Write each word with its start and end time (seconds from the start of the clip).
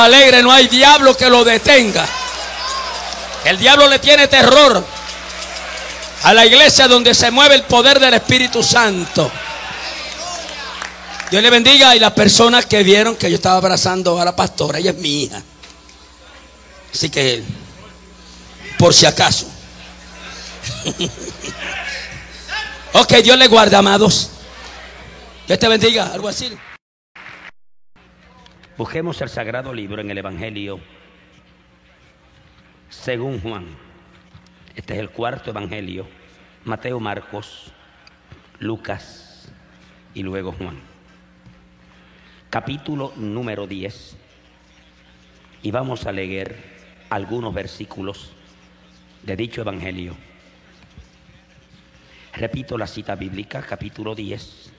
alegre, 0.00 0.42
no 0.42 0.52
hay 0.52 0.68
diablo 0.68 1.16
que 1.16 1.28
lo 1.30 1.44
detenga. 1.44 2.06
El 3.44 3.58
diablo 3.58 3.88
le 3.88 3.98
tiene 3.98 4.28
terror 4.28 4.84
a 6.22 6.34
la 6.34 6.44
iglesia 6.44 6.88
donde 6.88 7.14
se 7.14 7.30
mueve 7.30 7.54
el 7.54 7.62
poder 7.62 7.98
del 7.98 8.14
Espíritu 8.14 8.62
Santo. 8.62 9.30
Dios 11.30 11.42
le 11.42 11.50
bendiga 11.50 11.94
y 11.94 12.00
las 12.00 12.12
personas 12.12 12.66
que 12.66 12.82
vieron 12.82 13.16
que 13.16 13.30
yo 13.30 13.36
estaba 13.36 13.56
abrazando 13.56 14.20
a 14.20 14.24
la 14.24 14.34
pastora, 14.34 14.78
ella 14.78 14.90
es 14.90 14.96
mi 14.96 15.22
hija. 15.22 15.42
Así 16.92 17.08
que, 17.08 17.42
por 18.78 18.92
si 18.92 19.06
acaso. 19.06 19.46
ok, 22.94 23.12
Dios 23.22 23.38
le 23.38 23.46
guarda, 23.46 23.78
amados. 23.78 24.30
Dios 25.46 25.58
te 25.58 25.68
bendiga, 25.68 26.10
algo 26.12 26.28
así. 26.28 26.52
Busquemos 28.80 29.20
el 29.20 29.28
sagrado 29.28 29.74
libro 29.74 30.00
en 30.00 30.10
el 30.10 30.16
Evangelio 30.16 30.80
según 32.88 33.38
Juan. 33.38 33.66
Este 34.74 34.94
es 34.94 35.00
el 35.00 35.10
cuarto 35.10 35.50
Evangelio. 35.50 36.06
Mateo, 36.64 36.98
Marcos, 36.98 37.74
Lucas 38.58 39.52
y 40.14 40.22
luego 40.22 40.52
Juan. 40.52 40.80
Capítulo 42.48 43.12
número 43.16 43.66
10. 43.66 44.16
Y 45.62 45.70
vamos 45.70 46.06
a 46.06 46.12
leer 46.12 46.56
algunos 47.10 47.52
versículos 47.52 48.32
de 49.24 49.36
dicho 49.36 49.60
Evangelio. 49.60 50.16
Repito 52.32 52.78
la 52.78 52.86
cita 52.86 53.14
bíblica, 53.14 53.60
capítulo 53.60 54.14
10 54.14 54.72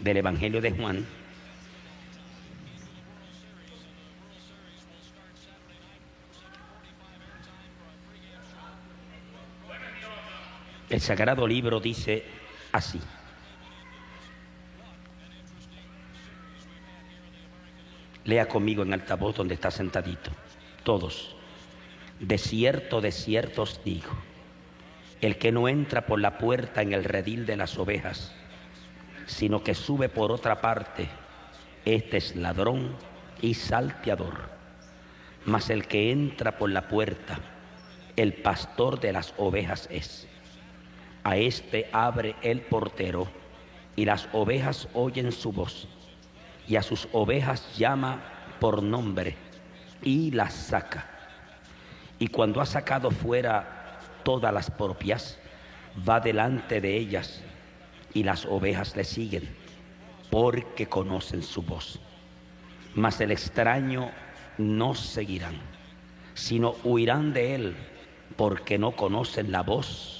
del 0.00 0.16
Evangelio 0.16 0.60
de 0.60 0.72
Juan. 0.72 1.19
El 10.90 11.00
sagrado 11.00 11.46
libro 11.46 11.78
dice 11.78 12.24
así. 12.72 13.00
Lea 18.24 18.48
conmigo 18.48 18.82
en 18.82 18.92
altavoz 18.92 19.36
donde 19.36 19.54
está 19.54 19.70
sentadito. 19.70 20.32
Todos. 20.82 21.36
De 22.18 22.38
cierto, 22.38 23.00
de 23.00 23.12
cierto 23.12 23.62
os 23.62 23.82
digo, 23.84 24.10
el 25.20 25.38
que 25.38 25.52
no 25.52 25.68
entra 25.68 26.06
por 26.06 26.20
la 26.20 26.38
puerta 26.38 26.82
en 26.82 26.92
el 26.92 27.04
redil 27.04 27.46
de 27.46 27.56
las 27.56 27.78
ovejas, 27.78 28.34
sino 29.26 29.62
que 29.62 29.74
sube 29.74 30.08
por 30.08 30.32
otra 30.32 30.60
parte, 30.60 31.08
este 31.84 32.18
es 32.18 32.36
ladrón 32.36 32.96
y 33.40 33.54
salteador. 33.54 34.50
Mas 35.46 35.70
el 35.70 35.86
que 35.86 36.10
entra 36.10 36.58
por 36.58 36.68
la 36.68 36.88
puerta, 36.88 37.38
el 38.16 38.34
pastor 38.34 39.00
de 39.00 39.12
las 39.12 39.32
ovejas 39.38 39.88
es. 39.90 40.26
A 41.22 41.36
este 41.36 41.88
abre 41.92 42.34
el 42.42 42.62
portero 42.62 43.28
y 43.94 44.04
las 44.04 44.28
ovejas 44.32 44.88
oyen 44.94 45.32
su 45.32 45.52
voz 45.52 45.86
y 46.66 46.76
a 46.76 46.82
sus 46.82 47.08
ovejas 47.12 47.76
llama 47.76 48.22
por 48.58 48.82
nombre 48.82 49.36
y 50.02 50.30
las 50.30 50.54
saca. 50.54 51.06
Y 52.18 52.28
cuando 52.28 52.60
ha 52.60 52.66
sacado 52.66 53.10
fuera 53.10 53.98
todas 54.22 54.52
las 54.52 54.70
propias, 54.70 55.38
va 56.08 56.20
delante 56.20 56.80
de 56.80 56.96
ellas 56.96 57.42
y 58.14 58.22
las 58.22 58.46
ovejas 58.46 58.96
le 58.96 59.04
siguen 59.04 59.48
porque 60.30 60.86
conocen 60.86 61.42
su 61.42 61.62
voz. 61.62 62.00
Mas 62.94 63.20
el 63.20 63.30
extraño 63.30 64.10
no 64.58 64.94
seguirán, 64.94 65.58
sino 66.34 66.76
huirán 66.84 67.32
de 67.32 67.54
él 67.54 67.76
porque 68.36 68.78
no 68.78 68.92
conocen 68.92 69.52
la 69.52 69.62
voz 69.62 70.19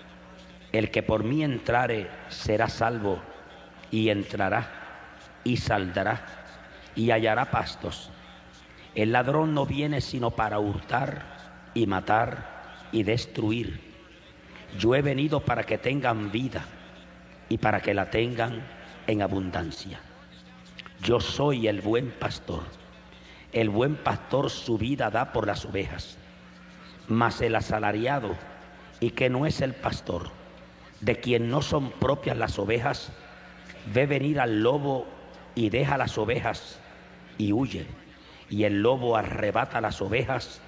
El 0.71 0.89
que 0.89 1.03
por 1.03 1.23
mí 1.23 1.43
entrare 1.43 2.09
será 2.29 2.69
salvo 2.69 3.19
y 3.91 4.09
entrará 4.09 4.69
y 5.43 5.57
saldrá 5.57 6.21
y 6.95 7.11
hallará 7.11 7.51
pastos. 7.51 8.09
El 8.95 9.11
ladrón 9.11 9.53
no 9.53 9.65
viene 9.65 9.99
sino 9.99 10.31
para 10.31 10.59
hurtar 10.59 11.25
y 11.73 11.87
matar 11.87 12.87
y 12.91 13.03
destruir. 13.03 13.81
Yo 14.79 14.95
he 14.95 15.01
venido 15.01 15.41
para 15.41 15.63
que 15.63 15.77
tengan 15.77 16.31
vida 16.31 16.63
y 17.49 17.57
para 17.57 17.81
que 17.81 17.93
la 17.93 18.09
tengan 18.09 18.65
en 19.07 19.21
abundancia. 19.21 19.99
Yo 21.03 21.19
soy 21.19 21.67
el 21.67 21.81
buen 21.81 22.11
pastor. 22.11 22.63
El 23.51 23.69
buen 23.69 23.97
pastor 23.97 24.49
su 24.49 24.77
vida 24.77 25.09
da 25.09 25.33
por 25.33 25.47
las 25.47 25.65
ovejas. 25.65 26.17
Mas 27.09 27.41
el 27.41 27.55
asalariado 27.55 28.37
y 29.01 29.09
que 29.09 29.29
no 29.29 29.45
es 29.45 29.59
el 29.59 29.73
pastor 29.73 30.40
de 31.01 31.19
quien 31.19 31.49
no 31.49 31.61
son 31.61 31.91
propias 31.91 32.37
las 32.37 32.57
ovejas, 32.59 33.11
ve 33.93 34.05
venir 34.05 34.39
al 34.39 34.61
lobo 34.61 35.05
y 35.55 35.69
deja 35.69 35.97
las 35.97 36.17
ovejas 36.17 36.79
y 37.37 37.53
huye. 37.53 37.85
Y 38.49 38.63
el 38.63 38.81
lobo 38.81 39.15
arrebata 39.17 39.81
las 39.81 40.01
ovejas 40.01 40.61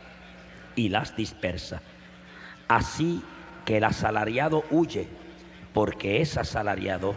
y 0.75 0.89
las 0.89 1.15
dispersa. 1.15 1.81
Así 2.67 3.21
que 3.65 3.77
el 3.77 3.83
asalariado 3.83 4.63
huye 4.71 5.07
porque 5.73 6.21
es 6.21 6.37
asalariado 6.37 7.15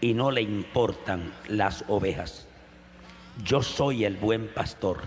y 0.00 0.14
no 0.14 0.30
le 0.30 0.42
importan 0.42 1.32
las 1.48 1.84
ovejas. 1.88 2.46
Yo 3.42 3.62
soy 3.62 4.04
el 4.04 4.16
buen 4.16 4.48
pastor 4.48 5.00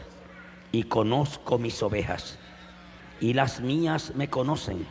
y 0.72 0.84
conozco 0.84 1.58
mis 1.58 1.81
ovejas 1.81 2.40
y 3.22 3.34
las 3.34 3.62
mías 3.62 4.14
me 4.16 4.29
conocen 4.29 4.85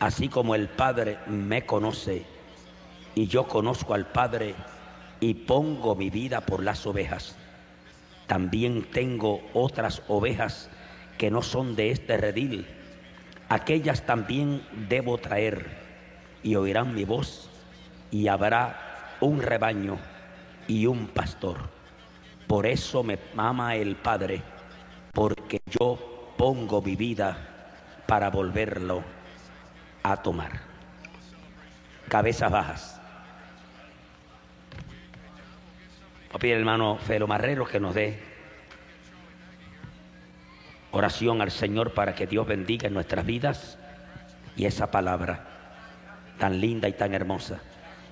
así 0.00 0.28
como 0.28 0.54
el 0.54 0.68
Padre 0.68 1.18
me 1.26 1.66
conoce 1.66 2.24
y 3.14 3.26
yo 3.26 3.48
conozco 3.48 3.94
al 3.94 4.06
Padre 4.06 4.54
y 5.20 5.34
pongo 5.34 5.96
mi 5.96 6.10
vida 6.10 6.40
por 6.42 6.62
las 6.62 6.86
ovejas. 6.86 7.36
También 8.26 8.84
tengo 8.92 9.40
otras 9.54 10.02
ovejas 10.06 10.70
que 11.16 11.30
no 11.30 11.42
son 11.42 11.74
de 11.74 11.90
este 11.90 12.16
redil. 12.16 12.66
Aquellas 13.48 14.06
también 14.06 14.62
debo 14.88 15.18
traer 15.18 15.66
y 16.42 16.54
oirán 16.54 16.94
mi 16.94 17.04
voz 17.04 17.48
y 18.10 18.28
habrá 18.28 19.16
un 19.20 19.42
rebaño 19.42 19.98
y 20.68 20.86
un 20.86 21.08
pastor. 21.08 21.56
Por 22.46 22.66
eso 22.66 23.02
me 23.02 23.18
ama 23.36 23.74
el 23.74 23.96
Padre, 23.96 24.42
porque 25.12 25.60
yo 25.66 26.34
pongo 26.36 26.80
mi 26.82 26.94
vida 26.94 27.36
para 28.06 28.30
volverlo 28.30 29.17
a 30.02 30.16
tomar. 30.16 30.52
Cabezas 32.08 32.50
bajas. 32.50 33.00
Voy 36.40 36.52
hermano 36.52 36.98
Felo 36.98 37.26
Marrero 37.26 37.66
que 37.66 37.80
nos 37.80 37.94
dé 37.94 38.20
oración 40.92 41.40
al 41.42 41.50
Señor 41.50 41.94
para 41.94 42.14
que 42.14 42.26
Dios 42.26 42.46
bendiga 42.46 42.86
en 42.86 42.94
nuestras 42.94 43.26
vidas 43.26 43.78
y 44.56 44.66
esa 44.66 44.90
palabra 44.90 45.46
tan 46.38 46.60
linda 46.60 46.88
y 46.88 46.92
tan 46.92 47.14
hermosa 47.14 47.60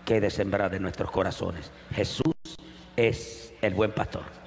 quede 0.04 0.30
sembrada 0.30 0.76
en 0.76 0.82
nuestros 0.82 1.10
corazones. 1.10 1.70
Jesús 1.94 2.34
es 2.96 3.54
el 3.60 3.74
buen 3.74 3.92
pastor. 3.92 4.45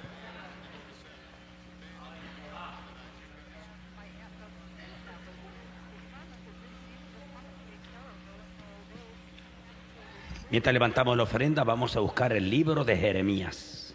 Mientras 10.52 10.74
levantamos 10.74 11.16
la 11.16 11.24
ofrenda, 11.24 11.64
vamos 11.64 11.96
a 11.96 12.00
buscar 12.00 12.34
el 12.34 12.50
libro 12.50 12.84
de 12.84 12.98
Jeremías. 12.98 13.94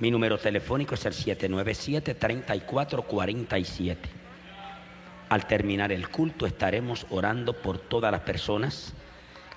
Mi 0.00 0.10
número 0.10 0.36
telefónico 0.36 0.96
es 0.96 1.06
el 1.06 1.12
797-3447. 1.12 3.96
Al 5.28 5.46
terminar 5.46 5.92
el 5.92 6.08
culto 6.08 6.46
estaremos 6.46 7.06
orando 7.10 7.52
por 7.52 7.78
todas 7.78 8.10
las 8.10 8.22
personas 8.22 8.94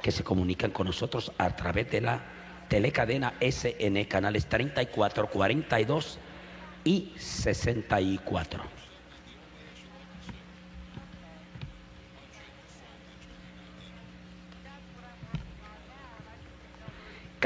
que 0.03 0.11
se 0.11 0.23
comunican 0.23 0.69
con 0.69 0.85
nosotros 0.85 1.31
a 1.39 1.55
través 1.55 1.89
de 1.89 2.01
la 2.01 2.21
Telecadena 2.67 3.33
SN, 3.39 4.05
canales 4.05 4.45
34, 4.45 5.27
42 5.27 6.19
y 6.83 7.13
64. 7.17 8.76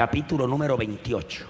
Capítulo 0.02 0.48
número 0.48 0.76
28. 0.76 1.46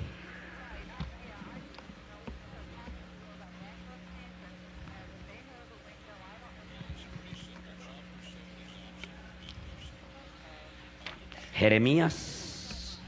Jeremías, 11.54 13.00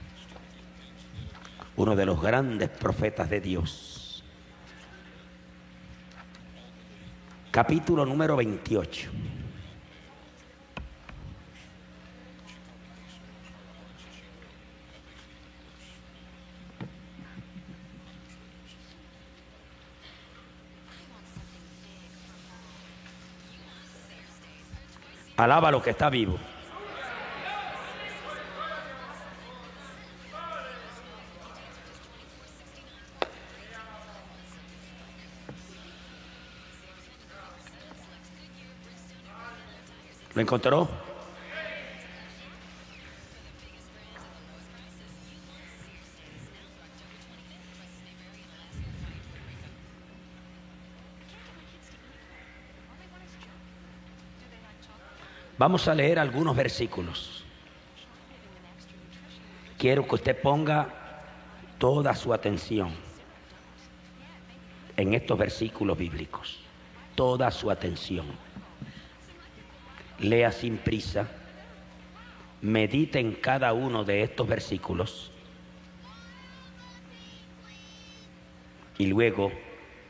uno 1.76 1.94
de 1.94 2.06
los 2.06 2.22
grandes 2.22 2.70
profetas 2.70 3.28
de 3.28 3.42
Dios. 3.42 4.24
Capítulo 7.50 8.06
número 8.06 8.36
28. 8.36 9.10
Alaba 25.44 25.70
lo 25.70 25.82
que 25.82 25.90
está 25.90 26.08
vivo. 26.08 26.38
¿Lo 40.34 40.40
encontró? 40.40 41.03
Vamos 55.64 55.88
a 55.88 55.94
leer 55.94 56.18
algunos 56.18 56.54
versículos. 56.54 57.42
Quiero 59.78 60.06
que 60.06 60.16
usted 60.16 60.38
ponga 60.42 60.90
toda 61.78 62.14
su 62.14 62.34
atención 62.34 62.90
en 64.94 65.14
estos 65.14 65.38
versículos 65.38 65.96
bíblicos. 65.96 66.60
Toda 67.14 67.50
su 67.50 67.70
atención 67.70 68.26
lea 70.18 70.52
sin 70.52 70.76
prisa, 70.76 71.28
medite 72.60 73.18
en 73.18 73.32
cada 73.32 73.72
uno 73.72 74.04
de 74.04 74.22
estos 74.22 74.46
versículos 74.46 75.32
y 78.98 79.06
luego 79.06 79.50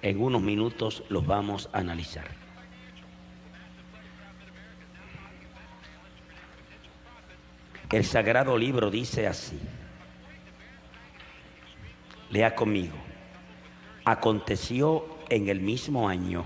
en 0.02 0.20
unos 0.20 0.42
minutos 0.42 1.04
los 1.10 1.24
vamos 1.24 1.70
a 1.72 1.78
analizar. 1.78 2.43
El 7.90 8.04
sagrado 8.04 8.58
libro 8.58 8.90
dice 8.90 9.26
así, 9.26 9.60
lea 12.30 12.54
conmigo, 12.54 12.96
aconteció 14.04 15.06
en 15.28 15.48
el 15.48 15.60
mismo 15.60 16.08
año 16.08 16.44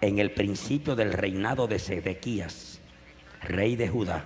en 0.00 0.18
el 0.18 0.30
principio 0.30 0.94
del 0.94 1.12
reinado 1.12 1.66
de 1.66 1.78
Sedequías, 1.78 2.80
rey 3.42 3.76
de 3.76 3.88
Judá, 3.88 4.24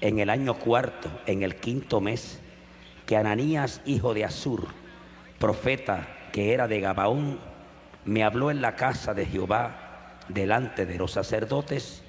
en 0.00 0.18
el 0.18 0.28
año 0.28 0.58
cuarto, 0.58 1.10
en 1.26 1.42
el 1.42 1.56
quinto 1.56 2.00
mes, 2.00 2.40
que 3.06 3.16
Ananías, 3.16 3.80
hijo 3.86 4.12
de 4.12 4.24
Asur, 4.24 4.68
profeta 5.38 6.06
que 6.32 6.52
era 6.52 6.68
de 6.68 6.80
Gabaón, 6.80 7.38
me 8.04 8.24
habló 8.24 8.50
en 8.50 8.60
la 8.60 8.76
casa 8.76 9.14
de 9.14 9.24
Jehová 9.24 10.18
delante 10.28 10.84
de 10.84 10.98
los 10.98 11.12
sacerdotes 11.12 12.02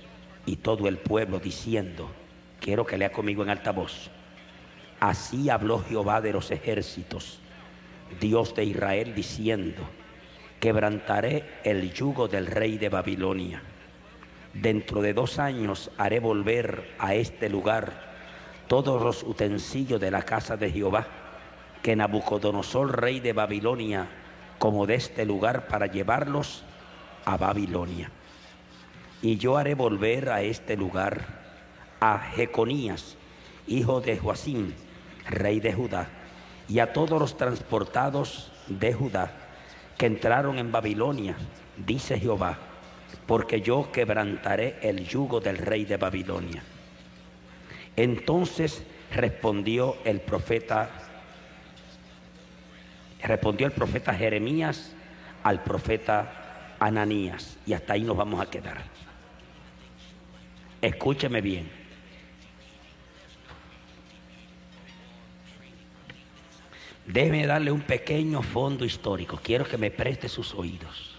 y 0.46 0.58
todo 0.58 0.88
el 0.88 0.98
pueblo 0.98 1.40
diciendo, 1.40 2.12
quiero 2.66 2.84
que 2.84 2.98
lea 2.98 3.12
conmigo 3.12 3.44
en 3.44 3.52
alta 3.52 3.72
voz, 3.72 4.10
así 5.00 5.52
habló 5.52 5.84
Jehová 5.88 6.20
de 6.20 6.34
los 6.34 6.50
ejércitos, 6.50 7.40
Dios 8.20 8.56
de 8.56 8.64
Israel, 8.64 9.14
diciendo, 9.14 9.84
quebrantaré 10.60 11.46
el 11.64 11.94
yugo 11.94 12.28
del 12.28 12.48
rey 12.48 12.80
de 12.80 12.90
Babilonia. 12.90 13.62
Dentro 14.52 15.04
de 15.04 15.14
dos 15.14 15.38
años 15.38 15.92
haré 16.00 16.20
volver 16.20 16.96
a 16.98 17.14
este 17.14 17.50
lugar 17.50 18.16
todos 18.68 19.00
los 19.00 19.22
utensilios 19.22 20.02
de 20.02 20.10
la 20.10 20.24
casa 20.24 20.58
de 20.58 20.72
Jehová, 20.72 21.06
que 21.84 21.96
Nabucodonosor, 21.96 23.00
rey 23.00 23.20
de 23.20 23.34
Babilonia, 23.34 24.08
como 24.58 24.88
de 24.88 24.96
este 24.96 25.24
lugar 25.24 25.68
para 25.68 25.86
llevarlos 25.86 26.64
a 27.26 27.38
Babilonia. 27.38 28.10
Y 29.22 29.38
yo 29.38 29.56
haré 29.56 29.76
volver 29.76 30.30
a 30.30 30.42
este 30.42 30.76
lugar 30.76 31.45
a 32.06 32.20
Jeconías, 32.20 33.18
hijo 33.66 34.00
de 34.00 34.16
Joacim, 34.16 34.74
rey 35.28 35.60
de 35.60 35.74
Judá, 35.74 36.08
y 36.68 36.78
a 36.78 36.94
todos 36.94 37.20
los 37.20 37.36
transportados 37.36 38.52
de 38.68 38.94
Judá 38.94 39.32
que 39.98 40.06
entraron 40.06 40.60
en 40.60 40.72
Babilonia, 40.72 41.36
dice 41.76 42.20
Jehová, 42.20 42.60
porque 43.26 43.62
yo 43.62 43.92
quebrantaré 43.92 44.78
el 44.84 45.08
yugo 45.08 45.40
del 45.40 45.58
rey 45.58 45.86
de 45.86 45.98
Babilonia. 45.98 46.62
Entonces 47.96 48.84
respondió 49.12 49.98
el 50.06 50.22
profeta, 50.22 50.92
respondió 53.24 53.66
el 53.66 53.74
profeta 53.74 54.14
Jeremías 54.14 54.94
al 55.42 55.64
profeta 55.64 56.76
Ananías, 56.80 57.58
y 57.66 57.74
hasta 57.74 57.94
ahí 57.94 58.04
nos 58.04 58.18
vamos 58.18 58.40
a 58.40 58.46
quedar. 58.46 58.84
Escúcheme 60.82 61.42
bien. 61.42 61.85
Déjeme 67.08 67.46
darle 67.46 67.72
un 67.72 67.82
pequeño 67.82 68.42
fondo 68.42 68.84
histórico. 68.84 69.40
Quiero 69.42 69.66
que 69.66 69.78
me 69.78 69.92
preste 69.92 70.28
sus 70.28 70.54
oídos. 70.54 71.12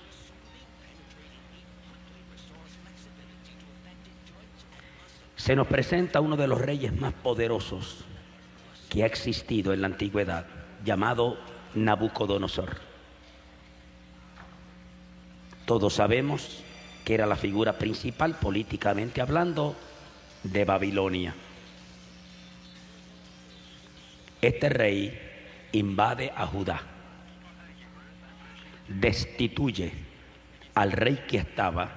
Se 5.36 5.54
nos 5.54 5.68
presenta 5.68 6.20
uno 6.20 6.36
de 6.36 6.48
los 6.48 6.60
reyes 6.60 6.92
más 6.98 7.12
poderosos 7.12 8.04
que 8.88 9.04
ha 9.04 9.06
existido 9.06 9.72
en 9.72 9.80
la 9.80 9.86
antigüedad, 9.86 10.46
llamado 10.84 11.38
Nabucodonosor. 11.74 12.80
Todos 15.66 15.94
sabemos 15.94 16.62
que 17.04 17.14
era 17.14 17.26
la 17.26 17.36
figura 17.36 17.78
principal, 17.78 18.34
políticamente 18.40 19.20
hablando, 19.20 19.76
de 20.42 20.64
Babilonia. 20.64 21.34
Este 24.40 24.68
rey 24.68 25.25
invade 25.78 26.32
a 26.34 26.46
Judá, 26.46 26.80
destituye 28.88 29.92
al 30.74 30.92
rey 30.92 31.24
que 31.28 31.38
estaba 31.38 31.90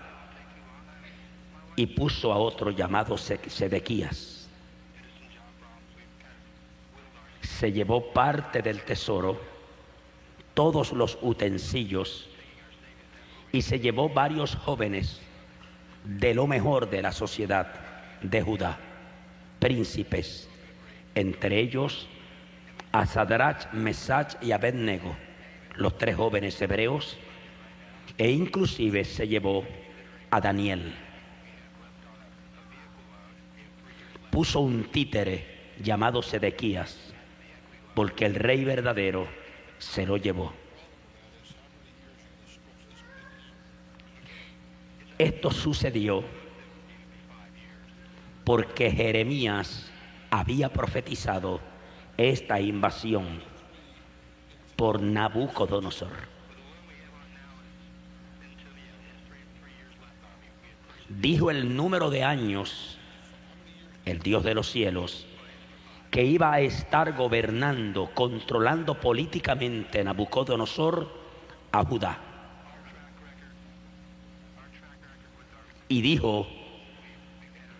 y 1.75 1.85
puso 1.87 2.33
a 2.33 2.37
otro 2.37 2.71
llamado 2.71 3.17
Sedequías. 3.17 4.47
Se 7.41 7.71
llevó 7.71 8.11
parte 8.11 8.61
del 8.61 8.81
tesoro, 8.83 9.39
todos 10.53 10.91
los 10.91 11.17
utensilios 11.21 12.29
y 13.51 13.61
se 13.61 13.79
llevó 13.79 14.09
varios 14.09 14.55
jóvenes 14.55 15.21
de 16.03 16.33
lo 16.33 16.47
mejor 16.47 16.89
de 16.89 17.01
la 17.01 17.11
sociedad 17.11 17.73
de 18.21 18.41
Judá, 18.41 18.77
príncipes, 19.59 20.49
entre 21.15 21.59
ellos 21.59 22.07
a 22.91 23.05
Sadrach, 23.05 23.71
Mesach 23.73 24.41
y 24.41 24.51
Abednego, 24.51 25.15
los 25.75 25.97
tres 25.97 26.15
jóvenes 26.15 26.61
hebreos, 26.61 27.17
e 28.17 28.31
inclusive 28.31 29.05
se 29.05 29.27
llevó 29.27 29.63
a 30.31 30.41
Daniel. 30.41 30.95
Puso 34.31 34.59
un 34.59 34.85
títere 34.85 35.73
llamado 35.81 36.21
Sedequías, 36.21 37.13
porque 37.93 38.25
el 38.25 38.35
rey 38.35 38.63
verdadero 38.63 39.27
se 39.77 40.05
lo 40.05 40.17
llevó. 40.17 40.53
Esto 45.17 45.51
sucedió 45.51 46.23
porque 48.45 48.89
Jeremías 48.89 49.91
había 50.31 50.69
profetizado 50.69 51.59
esta 52.19 52.59
invasión 52.59 53.25
por 54.75 55.01
Nabucodonosor. 55.01 56.11
Dijo 61.07 61.49
el 61.49 61.75
número 61.75 62.09
de 62.09 62.23
años, 62.23 62.97
el 64.05 64.19
Dios 64.19 64.43
de 64.43 64.53
los 64.53 64.69
cielos, 64.69 65.25
que 66.11 66.23
iba 66.23 66.51
a 66.51 66.59
estar 66.59 67.13
gobernando, 67.13 68.09
controlando 68.13 68.95
políticamente 68.95 70.03
Nabucodonosor 70.03 71.09
a 71.71 71.85
Judá. 71.85 72.19
Y 75.87 76.01
dijo 76.01 76.47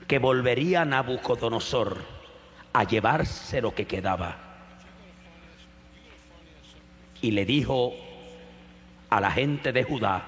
que 0.08 0.18
volvería 0.18 0.86
Nabucodonosor 0.86 2.19
a 2.74 2.84
llevarse 2.84 3.62
lo 3.62 3.74
que 3.74 3.86
quedaba. 3.86 4.38
Y 7.22 7.32
le 7.32 7.46
dijo 7.46 7.94
a 9.10 9.20
la 9.20 9.32
gente 9.32 9.72
de 9.72 9.84
Judá 9.84 10.24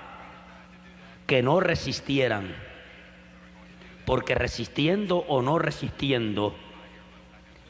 que 1.28 1.42
no 1.42 1.60
resistieran, 1.60 2.54
porque 4.06 4.36
resistiendo 4.36 5.20
o 5.20 5.42
no 5.42 5.60
resistiendo, 5.60 6.56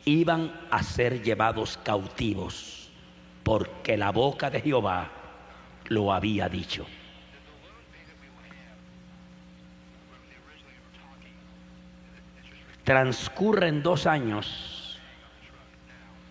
iban 0.06 0.52
a 0.72 0.82
ser 0.82 1.22
llevados 1.22 1.78
cautivos, 1.84 2.90
porque 3.44 3.98
la 3.98 4.12
boca 4.12 4.50
de 4.50 4.62
Jehová 4.62 5.12
lo 5.90 6.12
había 6.12 6.50
dicho. 6.50 6.88
Transcurren 12.84 13.84
dos 13.84 14.08
años 14.08 15.00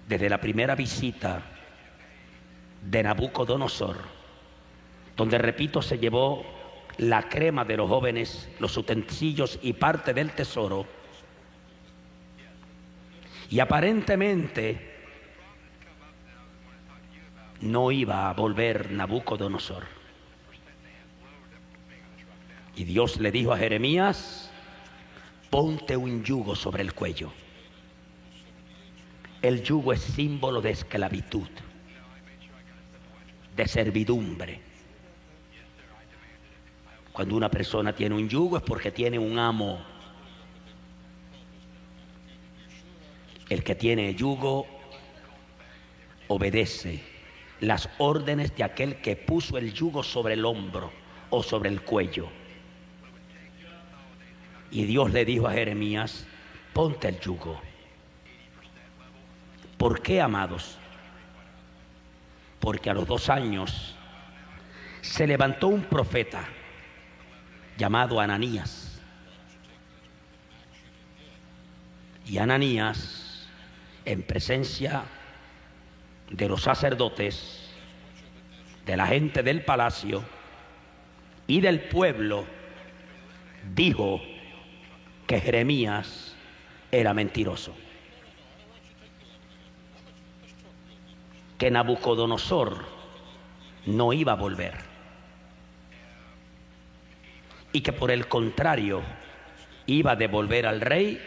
desde 0.08 0.28
la 0.28 0.38
primera 0.38 0.74
visita 0.74 1.42
de 2.82 3.02
Nabucodonosor, 3.02 3.96
donde, 5.16 5.38
repito, 5.38 5.82
se 5.82 5.98
llevó 5.98 6.44
la 6.98 7.28
crema 7.28 7.64
de 7.64 7.76
los 7.76 7.88
jóvenes, 7.88 8.48
los 8.58 8.76
utensilios 8.76 9.58
y 9.62 9.74
parte 9.74 10.12
del 10.12 10.32
tesoro. 10.32 10.86
Y 13.48 13.60
aparentemente 13.60 14.90
no 17.60 17.92
iba 17.92 18.28
a 18.28 18.32
volver 18.32 18.90
Nabucodonosor. 18.90 19.84
Y 22.76 22.84
Dios 22.84 23.20
le 23.20 23.30
dijo 23.30 23.52
a 23.52 23.58
Jeremías, 23.58 24.49
ponte 25.50 25.96
un 25.96 26.24
yugo 26.24 26.54
sobre 26.54 26.82
el 26.82 26.94
cuello. 26.94 27.32
El 29.42 29.62
yugo 29.62 29.92
es 29.92 30.00
símbolo 30.00 30.60
de 30.60 30.70
esclavitud, 30.70 31.48
de 33.56 33.68
servidumbre. 33.68 34.60
Cuando 37.12 37.34
una 37.34 37.50
persona 37.50 37.94
tiene 37.94 38.14
un 38.14 38.28
yugo 38.28 38.58
es 38.58 38.62
porque 38.62 38.92
tiene 38.92 39.18
un 39.18 39.38
amo. 39.38 39.84
El 43.48 43.64
que 43.64 43.74
tiene 43.74 44.14
yugo 44.14 44.66
obedece 46.28 47.02
las 47.60 47.88
órdenes 47.98 48.54
de 48.56 48.62
aquel 48.62 49.00
que 49.00 49.16
puso 49.16 49.58
el 49.58 49.72
yugo 49.72 50.02
sobre 50.02 50.34
el 50.34 50.44
hombro 50.44 50.92
o 51.30 51.42
sobre 51.42 51.68
el 51.68 51.82
cuello. 51.82 52.28
Y 54.70 54.84
Dios 54.84 55.12
le 55.12 55.24
dijo 55.24 55.48
a 55.48 55.52
Jeremías, 55.52 56.26
ponte 56.72 57.08
el 57.08 57.18
yugo. 57.20 57.60
¿Por 59.76 60.02
qué, 60.02 60.20
amados? 60.20 60.78
Porque 62.60 62.90
a 62.90 62.94
los 62.94 63.06
dos 63.06 63.30
años 63.30 63.96
se 65.00 65.26
levantó 65.26 65.68
un 65.68 65.82
profeta 65.82 66.44
llamado 67.76 68.20
Ananías. 68.20 69.00
Y 72.26 72.38
Ananías, 72.38 73.48
en 74.04 74.22
presencia 74.22 75.02
de 76.30 76.48
los 76.48 76.62
sacerdotes, 76.62 77.70
de 78.86 78.96
la 78.96 79.06
gente 79.06 79.42
del 79.42 79.64
palacio 79.64 80.22
y 81.46 81.60
del 81.60 81.80
pueblo, 81.80 82.44
dijo, 83.74 84.20
que 85.30 85.40
Jeremías 85.40 86.34
era 86.90 87.14
mentiroso. 87.14 87.72
Que 91.56 91.70
Nabucodonosor 91.70 92.84
no 93.86 94.12
iba 94.12 94.32
a 94.32 94.34
volver. 94.34 94.74
Y 97.72 97.82
que 97.82 97.92
por 97.92 98.10
el 98.10 98.26
contrario 98.26 99.02
iba 99.86 100.10
a 100.10 100.16
devolver 100.16 100.66
al 100.66 100.80
rey 100.80 101.22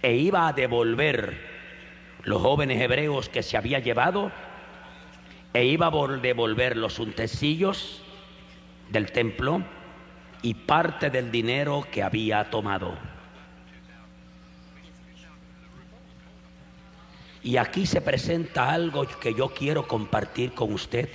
e 0.00 0.14
iba 0.14 0.46
a 0.46 0.52
devolver 0.52 1.40
los 2.22 2.40
jóvenes 2.40 2.80
hebreos 2.80 3.28
que 3.28 3.42
se 3.42 3.56
había 3.56 3.80
llevado 3.80 4.30
e 5.54 5.64
iba 5.64 5.88
a 5.88 6.16
devolver 6.18 6.76
los 6.76 7.00
utensilios 7.00 8.04
del 8.90 9.10
templo 9.10 9.64
y 10.46 10.54
parte 10.54 11.10
del 11.10 11.32
dinero 11.32 11.84
que 11.90 12.04
había 12.04 12.48
tomado. 12.50 12.96
Y 17.42 17.56
aquí 17.56 17.84
se 17.84 18.00
presenta 18.00 18.70
algo 18.70 19.08
que 19.08 19.34
yo 19.34 19.48
quiero 19.48 19.88
compartir 19.88 20.52
con 20.52 20.72
usted 20.72 21.08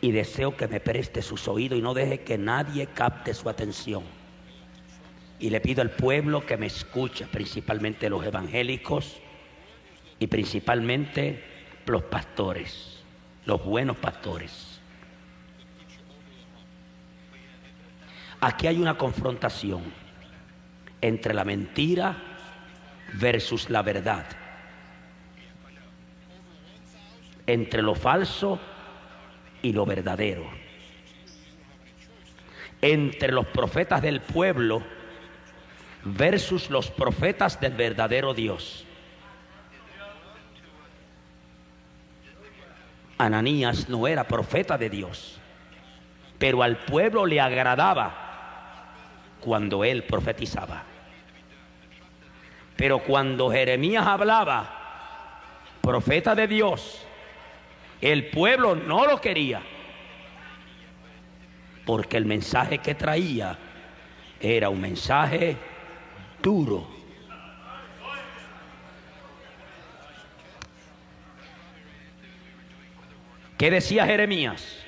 y 0.00 0.10
deseo 0.10 0.56
que 0.56 0.68
me 0.68 0.80
preste 0.80 1.20
sus 1.20 1.48
oídos 1.48 1.78
y 1.78 1.82
no 1.82 1.92
deje 1.92 2.20
que 2.20 2.38
nadie 2.38 2.86
capte 2.86 3.34
su 3.34 3.50
atención. 3.50 4.04
Y 5.38 5.50
le 5.50 5.60
pido 5.60 5.82
al 5.82 5.90
pueblo 5.90 6.46
que 6.46 6.56
me 6.56 6.68
escuche, 6.68 7.26
principalmente 7.26 8.08
los 8.08 8.24
evangélicos 8.24 9.18
y 10.18 10.28
principalmente 10.28 11.44
los 11.84 12.04
pastores, 12.04 13.02
los 13.44 13.62
buenos 13.62 13.98
pastores. 13.98 14.67
Aquí 18.40 18.68
hay 18.68 18.78
una 18.78 18.96
confrontación 18.96 19.82
entre 21.00 21.34
la 21.34 21.44
mentira 21.44 22.16
versus 23.14 23.68
la 23.68 23.82
verdad, 23.82 24.26
entre 27.46 27.82
lo 27.82 27.94
falso 27.94 28.60
y 29.60 29.72
lo 29.72 29.84
verdadero, 29.84 30.48
entre 32.80 33.32
los 33.32 33.46
profetas 33.46 34.02
del 34.02 34.20
pueblo 34.20 34.84
versus 36.04 36.70
los 36.70 36.90
profetas 36.92 37.60
del 37.60 37.72
verdadero 37.72 38.34
Dios. 38.34 38.84
Ananías 43.18 43.88
no 43.88 44.06
era 44.06 44.28
profeta 44.28 44.78
de 44.78 44.90
Dios, 44.90 45.40
pero 46.38 46.62
al 46.62 46.76
pueblo 46.76 47.26
le 47.26 47.40
agradaba 47.40 48.27
cuando 49.40 49.84
él 49.84 50.04
profetizaba. 50.04 50.84
Pero 52.76 53.00
cuando 53.00 53.50
Jeremías 53.50 54.06
hablaba, 54.06 55.40
profeta 55.80 56.34
de 56.34 56.46
Dios, 56.46 57.06
el 58.00 58.30
pueblo 58.30 58.76
no 58.76 59.04
lo 59.04 59.20
quería. 59.20 59.60
Porque 61.84 62.16
el 62.16 62.26
mensaje 62.26 62.78
que 62.78 62.94
traía 62.94 63.58
era 64.40 64.68
un 64.68 64.80
mensaje 64.80 65.56
duro. 66.42 66.86
¿Qué 73.56 73.72
decía 73.72 74.06
Jeremías? 74.06 74.84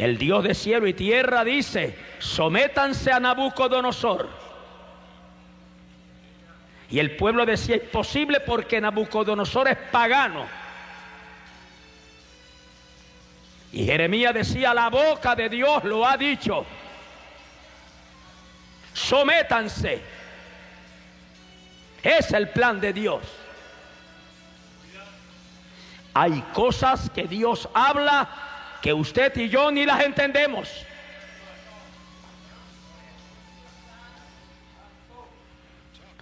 El 0.00 0.16
Dios 0.16 0.42
de 0.42 0.54
cielo 0.54 0.86
y 0.86 0.94
tierra 0.94 1.44
dice, 1.44 1.94
sométanse 2.20 3.12
a 3.12 3.20
Nabucodonosor. 3.20 4.30
Y 6.88 6.98
el 6.98 7.16
pueblo 7.16 7.44
decía, 7.44 7.76
imposible 7.76 8.40
porque 8.40 8.80
Nabucodonosor 8.80 9.68
es 9.68 9.76
pagano. 9.76 10.46
Y 13.72 13.84
Jeremías 13.84 14.32
decía, 14.32 14.72
la 14.72 14.88
boca 14.88 15.36
de 15.36 15.50
Dios 15.50 15.84
lo 15.84 16.06
ha 16.06 16.16
dicho. 16.16 16.64
Sométanse. 18.94 20.00
Es 22.02 22.32
el 22.32 22.48
plan 22.48 22.80
de 22.80 22.94
Dios. 22.94 23.20
Hay 26.14 26.40
cosas 26.54 27.10
que 27.10 27.24
Dios 27.24 27.68
habla 27.74 28.49
que 28.82 28.92
usted 28.92 29.36
y 29.36 29.48
yo 29.48 29.70
ni 29.70 29.84
las 29.84 30.02
entendemos. 30.02 30.86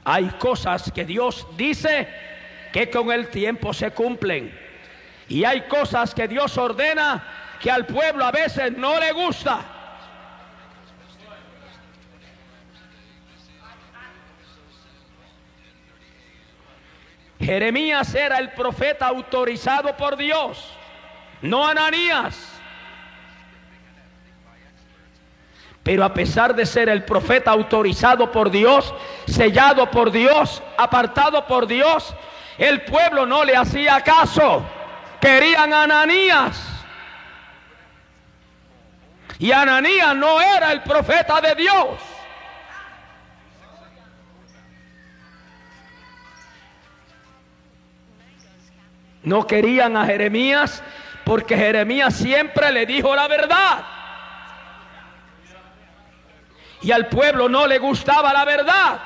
Hay 0.05 0.27
cosas 0.39 0.91
que 0.91 1.05
Dios 1.05 1.47
dice 1.57 2.09
que 2.73 2.89
con 2.89 3.13
el 3.13 3.29
tiempo 3.29 3.73
se 3.75 3.91
cumplen. 3.91 4.57
Y 5.29 5.45
hay 5.45 5.63
cosas 5.63 6.15
que 6.15 6.27
Dios 6.27 6.57
ordena 6.57 7.23
que 7.61 7.71
al 7.71 7.87
pueblo 7.87 8.25
a 8.25 8.31
veces 8.31 8.73
no 8.77 8.99
le 8.99 9.13
gusta. 9.13 9.61
Jeremías 17.41 18.15
era 18.15 18.39
el 18.39 18.51
profeta 18.51 19.07
autorizado 19.07 19.97
por 19.97 20.17
Dios, 20.17 20.73
no 21.43 21.67
Ananías. 21.67 22.59
Pero 25.83 26.05
a 26.05 26.13
pesar 26.13 26.55
de 26.55 26.67
ser 26.67 26.89
el 26.89 27.05
profeta 27.05 27.51
autorizado 27.51 28.31
por 28.31 28.51
Dios, 28.51 28.93
sellado 29.27 29.91
por 29.91 30.11
Dios, 30.11 30.63
apartado 30.77 31.47
por 31.47 31.67
Dios, 31.67 32.15
el 32.59 32.83
pueblo 32.83 33.25
no 33.25 33.45
le 33.45 33.57
hacía 33.57 34.01
caso. 34.03 34.63
Querían 35.21 35.73
Ananías. 35.73 36.63
Y 39.39 39.53
Ananías 39.53 40.15
no 40.17 40.41
era 40.41 40.73
el 40.73 40.83
profeta 40.83 41.41
de 41.41 41.55
Dios. 41.55 41.89
No 49.23 49.47
querían 49.47 49.97
a 49.97 50.05
Jeremías 50.07 50.83
porque 51.29 51.59
Jeremías 51.59 52.15
siempre 52.15 52.73
le 52.73 52.87
dijo 52.87 53.15
la 53.15 53.29
verdad. 53.29 53.85
Y 56.81 56.91
al 56.91 57.09
pueblo 57.09 57.51
no 57.51 57.67
le 57.67 57.79
gustaba 57.79 58.33
la 58.33 58.47
verdad. 58.47 58.99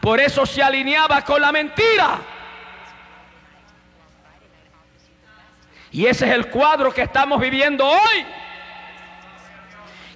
Por 0.00 0.20
eso 0.20 0.46
se 0.46 0.62
alineaba 0.62 1.22
con 1.22 1.42
la 1.42 1.50
mentira. 1.50 2.20
Y 5.90 6.06
ese 6.06 6.26
es 6.26 6.32
el 6.32 6.48
cuadro 6.48 6.94
que 6.94 7.02
estamos 7.02 7.40
viviendo 7.40 7.84
hoy. 7.84 8.24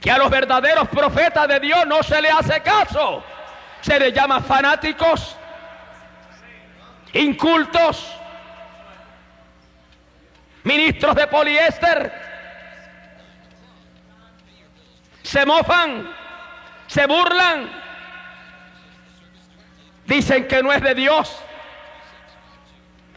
Que 0.00 0.12
a 0.12 0.18
los 0.18 0.30
verdaderos 0.30 0.86
profetas 0.90 1.48
de 1.48 1.58
Dios 1.58 1.88
no 1.88 2.04
se 2.04 2.22
le 2.22 2.30
hace 2.30 2.60
caso. 2.60 3.24
Se 3.80 3.98
les 3.98 4.14
llama 4.14 4.40
fanáticos, 4.40 5.36
incultos, 7.12 8.19
ministros 10.64 11.14
de 11.14 11.26
poliéster. 11.26 12.12
Se 15.22 15.44
mofan, 15.46 16.12
se 16.86 17.06
burlan, 17.06 17.70
dicen 20.06 20.48
que 20.48 20.62
no 20.62 20.72
es 20.72 20.82
de 20.82 20.94
Dios. 20.94 21.36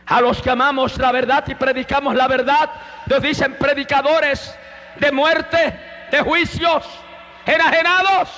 A 0.06 0.22
los 0.22 0.42
que 0.42 0.50
amamos 0.50 0.98
la 0.98 1.12
verdad 1.12 1.46
y 1.48 1.56
predicamos 1.56 2.14
la 2.16 2.28
verdad, 2.28 2.70
nos 3.06 3.22
dicen 3.22 3.56
predicadores 3.58 4.58
de 4.98 5.12
muerte, 5.12 5.80
de 6.12 6.22
juicios, 6.22 6.86
enajenados. 7.46 8.30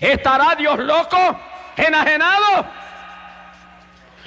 ¿Estará 0.00 0.54
Dios 0.56 0.78
loco, 0.78 1.40
enajenado? 1.76 2.81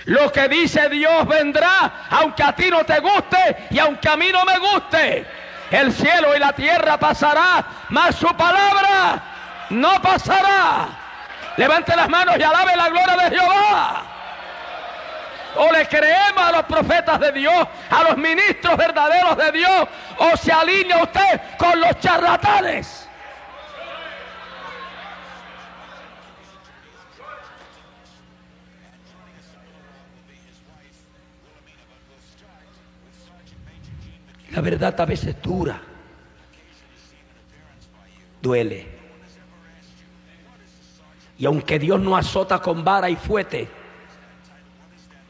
Lo 0.05 0.31
que 0.31 0.47
dice 0.47 0.87
Dios 0.89 1.27
vendrá, 1.27 2.07
aunque 2.09 2.43
a 2.43 2.53
ti 2.53 2.69
no 2.69 2.83
te 2.85 2.99
guste 2.99 3.67
y 3.71 3.79
aunque 3.79 4.07
a 4.07 4.15
mí 4.15 4.29
no 4.31 4.45
me 4.45 4.57
guste. 4.59 5.25
El 5.71 5.91
cielo 5.91 6.35
y 6.35 6.39
la 6.39 6.53
tierra 6.53 6.97
pasará, 6.97 7.65
mas 7.89 8.15
su 8.15 8.27
palabra 8.27 9.21
no 9.71 9.99
pasará. 10.01 10.87
Levante 11.57 11.95
las 11.95 12.07
manos 12.07 12.35
y 12.37 12.43
alabe 12.43 12.75
la 12.75 12.89
gloria 12.89 13.15
de 13.17 13.35
Jehová. 13.35 14.03
O 15.55 15.71
le 15.71 15.87
creemos 15.87 16.43
a 16.43 16.51
los 16.51 16.63
profetas 16.63 17.19
de 17.19 17.31
Dios, 17.31 17.67
a 17.89 18.03
los 18.03 18.17
ministros 18.17 18.77
verdaderos 18.77 19.37
de 19.37 19.51
Dios, 19.53 19.87
o 20.17 20.37
se 20.37 20.51
alinea 20.51 20.97
usted 21.01 21.41
con 21.57 21.79
los 21.79 21.99
charlatanes. 21.99 23.07
La 34.55 34.61
verdad 34.61 34.99
a 35.01 35.05
veces 35.05 35.35
dura, 35.41 35.81
duele. 38.41 38.87
Y 41.37 41.45
aunque 41.45 41.77
Dios 41.77 41.99
no 41.99 42.15
azota 42.15 42.59
con 42.59 42.81
vara 42.81 43.09
y 43.09 43.17
fuete, 43.17 43.67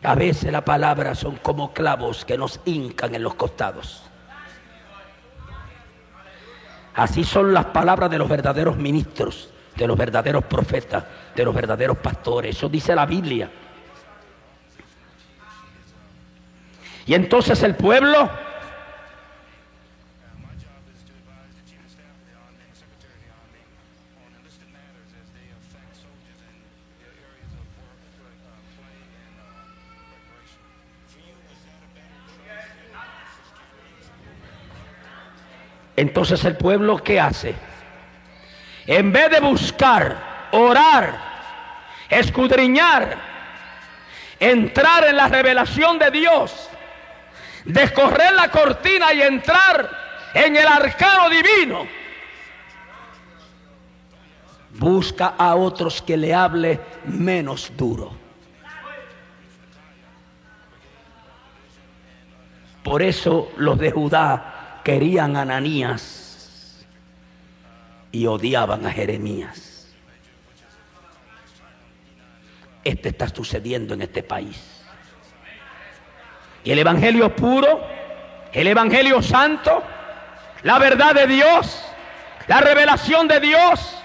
a 0.03 0.13
veces 0.13 0.51
las 0.51 0.61
palabras 0.61 1.17
son 1.17 1.37
como 1.37 1.73
clavos 1.73 2.23
que 2.23 2.37
nos 2.37 2.59
hincan 2.65 3.15
en 3.15 3.23
los 3.23 3.33
costados. 3.33 4.03
Así 6.93 7.23
son 7.23 7.51
las 7.51 7.65
palabras 7.65 8.11
de 8.11 8.19
los 8.19 8.29
verdaderos 8.29 8.77
ministros, 8.77 9.49
de 9.75 9.87
los 9.87 9.97
verdaderos 9.97 10.43
profetas, 10.43 11.03
de 11.35 11.43
los 11.43 11.55
verdaderos 11.55 11.97
pastores. 11.97 12.55
Eso 12.55 12.69
dice 12.69 12.93
la 12.93 13.07
Biblia. 13.07 13.49
Y 17.07 17.15
entonces 17.15 17.63
el 17.63 17.73
pueblo 17.73 18.29
Entonces 35.95 36.43
el 36.45 36.57
pueblo, 36.57 36.97
¿qué 36.97 37.19
hace? 37.19 37.55
En 38.85 39.11
vez 39.11 39.31
de 39.31 39.39
buscar, 39.39 40.49
orar, 40.51 41.17
escudriñar, 42.09 43.17
entrar 44.39 45.05
en 45.05 45.15
la 45.15 45.27
revelación 45.27 45.97
de 45.97 46.11
Dios, 46.11 46.69
descorrer 47.63 48.33
la 48.33 48.49
cortina 48.49 49.13
y 49.13 49.21
entrar 49.21 49.89
en 50.33 50.55
el 50.55 50.67
arcano 50.67 51.29
divino, 51.29 51.87
busca 54.71 55.35
a 55.37 55.55
otros 55.55 56.01
que 56.01 56.17
le 56.17 56.33
hable 56.33 56.79
menos 57.05 57.71
duro. 57.77 58.11
Por 62.83 63.01
eso 63.01 63.51
los 63.57 63.79
de 63.79 63.89
Judá 63.89 64.54
querían 64.85 65.35
a 65.35 65.41
Ananías 65.41 66.85
y 68.11 68.27
odiaban 68.27 68.85
a 68.85 68.91
Jeremías. 68.91 69.87
Esto 72.83 73.09
está 73.09 73.27
sucediendo 73.27 73.95
en 73.95 74.03
este 74.03 74.21
país. 74.21 74.85
Y 76.63 76.71
el 76.71 76.77
Evangelio 76.77 77.35
puro, 77.35 77.83
el 78.53 78.67
Evangelio 78.67 79.23
santo, 79.23 79.83
la 80.61 80.77
verdad 80.77 81.15
de 81.15 81.25
Dios, 81.25 81.83
la 82.45 82.61
revelación 82.61 83.27
de 83.27 83.39
Dios, 83.39 83.97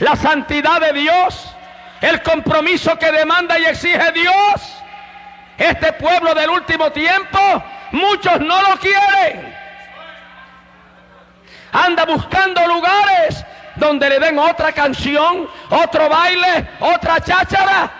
la 0.00 0.16
santidad 0.16 0.80
de 0.80 0.92
Dios, 0.92 1.54
el 2.00 2.20
compromiso 2.22 2.98
que 2.98 3.12
demanda 3.12 3.60
y 3.60 3.64
exige 3.66 4.10
Dios. 4.10 4.74
Este 5.56 5.92
pueblo 5.92 6.34
del 6.34 6.50
último 6.50 6.90
tiempo, 6.90 7.38
muchos 7.92 8.40
no 8.40 8.60
lo 8.62 8.76
quieren 8.78 9.65
anda 11.76 12.04
buscando 12.04 12.66
lugares 12.66 13.44
donde 13.76 14.08
le 14.08 14.18
den 14.18 14.38
otra 14.38 14.72
canción, 14.72 15.48
otro 15.68 16.08
baile, 16.08 16.68
otra 16.80 17.20
cháchara, 17.20 17.90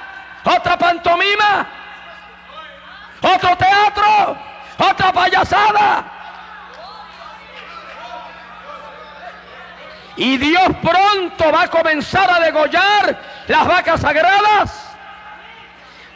otra 0.44 0.78
pantomima, 0.78 1.66
otro 3.20 3.56
teatro, 3.56 4.36
otra 4.78 5.12
payasada. 5.12 6.04
Y 10.16 10.38
Dios 10.38 10.68
pronto 10.80 11.52
va 11.52 11.62
a 11.62 11.68
comenzar 11.68 12.30
a 12.30 12.40
degollar 12.40 13.20
las 13.46 13.66
vacas 13.66 14.00
sagradas. 14.00 14.96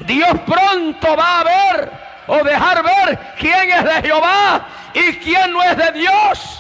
Dios 0.00 0.30
pronto 0.46 1.16
va 1.16 1.40
a 1.40 1.44
ver 1.44 1.92
o 2.26 2.42
dejar 2.42 2.82
ver 2.82 3.18
quién 3.38 3.70
es 3.70 3.84
de 3.84 4.02
Jehová 4.02 4.62
y 4.94 5.12
quién 5.16 5.52
no 5.52 5.62
es 5.62 5.76
de 5.76 5.92
Dios 5.92 6.59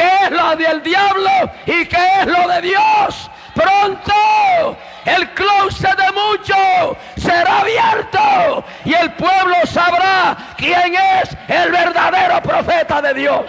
qué 0.00 0.24
es 0.24 0.30
lo 0.30 0.56
del 0.56 0.82
diablo 0.82 1.30
y 1.66 1.84
qué 1.86 2.08
es 2.20 2.26
lo 2.26 2.48
de 2.48 2.60
Dios. 2.62 3.30
Pronto 3.54 4.76
el 5.04 5.30
closet 5.34 5.96
de 5.96 6.12
muchos 6.12 6.96
será 7.16 7.60
abierto 7.60 8.64
y 8.84 8.94
el 8.94 9.12
pueblo 9.12 9.56
sabrá 9.66 10.36
quién 10.56 10.94
es 10.94 11.36
el 11.48 11.70
verdadero 11.70 12.40
profeta 12.42 13.02
de 13.02 13.14
Dios. 13.14 13.44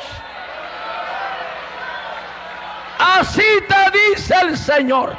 Así 2.99 3.43
te 3.67 4.09
dice 4.09 4.35
el 4.41 4.57
Señor. 4.57 5.15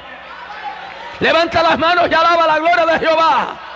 Levanta 1.20 1.62
las 1.62 1.78
manos 1.78 2.08
y 2.10 2.14
alaba 2.14 2.46
la 2.46 2.58
gloria 2.58 2.86
de 2.86 2.98
Jehová. 2.98 3.71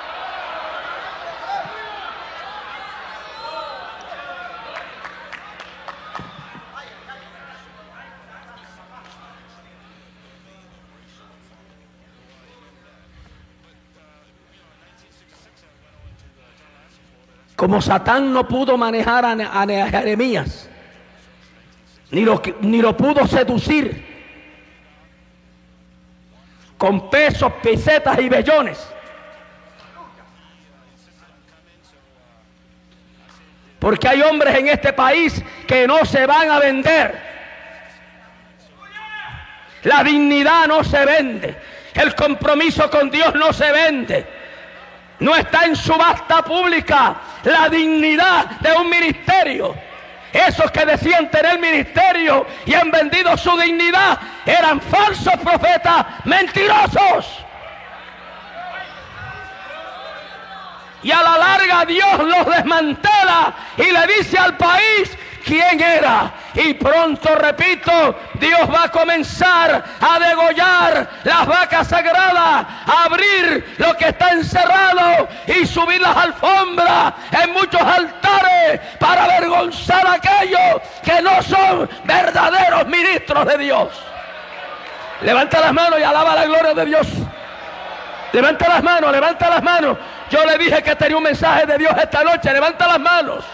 Como 17.57 17.81
Satán 17.81 18.33
no 18.33 18.47
pudo 18.47 18.77
manejar 18.77 19.25
a, 19.25 19.89
Jeremías, 19.89 20.69
ni 22.11 22.23
lo, 22.23 22.43
ni 22.61 22.83
lo 22.83 22.95
pudo 22.95 23.27
seducir 23.27 24.05
con 26.77 27.09
pesos, 27.09 27.51
pesetas 27.63 28.19
y 28.19 28.29
bellones. 28.29 28.87
Porque 33.79 34.09
hay 34.09 34.21
hombres 34.23 34.59
en 34.59 34.69
este 34.69 34.93
país 34.93 35.43
que 35.67 35.87
no 35.87 36.05
se 36.05 36.27
van 36.27 36.51
a 36.51 36.59
vender. 36.59 37.19
La 39.85 40.03
dignidad 40.03 40.67
no 40.67 40.85
se 40.85 41.05
vende. 41.05 41.57
El 41.95 42.15
compromiso 42.15 42.91
con 42.91 43.11
Dios 43.11 43.35
no 43.35 43.53
se 43.53 43.71
vende. 43.73 44.36
No 45.19 45.35
está 45.35 45.65
en 45.65 45.77
subasta 45.77 46.43
pública 46.43 47.17
la 47.45 47.69
dignidad 47.69 48.47
de 48.61 48.73
un 48.73 48.91
ministerio. 48.91 49.75
Esos 50.33 50.71
que 50.71 50.85
decían 50.85 51.31
tener 51.31 51.59
ministerio 51.59 52.47
y 52.67 52.75
han 52.75 52.91
vendido 52.91 53.37
su 53.37 53.57
dignidad 53.59 54.19
eran 54.45 54.81
falsos 54.81 55.35
profetas, 55.43 56.07
mentirosos. 56.25 57.47
Y 61.03 61.11
a 61.11 61.23
la 61.23 61.39
larga 61.39 61.85
Dios 61.87 62.19
los 62.19 62.47
desmantela 62.47 63.55
y 63.79 63.91
le 63.91 64.07
dice 64.19 64.37
al 64.37 64.57
país, 64.57 65.17
quién 65.47 65.81
era. 65.81 66.33
Y 66.55 66.75
pronto, 66.75 67.35
repito, 67.37 68.19
Dios 68.35 68.61
va 68.73 68.85
a 68.85 68.89
comenzar 68.91 69.85
a 70.01 70.19
degollar 70.19 71.09
las 71.25 71.47
vacas 71.47 71.89
sagradas, 71.89 72.67
a 72.87 73.05
abrir 73.05 73.75
lo 73.79 73.97
que 73.97 74.09
está 74.09 74.33
encerrado 74.33 75.29
y 75.47 75.65
subir 75.67 76.01
las 76.01 76.17
alfombras 76.17 77.15
en 77.43 77.53
muchos 77.53 77.81
altares 77.81 78.81
para 78.99 79.25
avergonzar 79.25 80.07
a 80.07 80.15
aquellos 80.15 80.83
que 81.03 81.23
no 81.23 81.41
son 81.43 81.89
verdaderos 82.05 82.87
ministros 82.89 83.47
de 83.47 83.59
Dios. 83.59 83.89
Levanta 85.23 85.61
las 85.61 85.73
manos 85.73 85.99
y 85.99 86.03
alaba 86.03 86.35
la 86.35 86.45
gloria 86.45 86.75
de 86.75 86.85
Dios. 86.85 87.07
Levanta 88.33 88.69
las 88.69 88.83
manos, 88.83 89.13
levanta 89.13 89.49
las 89.49 89.63
manos. 89.63 89.97
Yo 90.29 90.45
le 90.45 90.59
dije 90.59 90.83
que 90.83 90.97
tenía 90.97 91.17
un 91.17 91.23
mensaje 91.23 91.65
de 91.65 91.79
Dios 91.79 91.93
esta 91.97 92.25
noche. 92.25 92.53
Levanta 92.53 92.87
las 92.87 93.01
manos. 93.01 93.45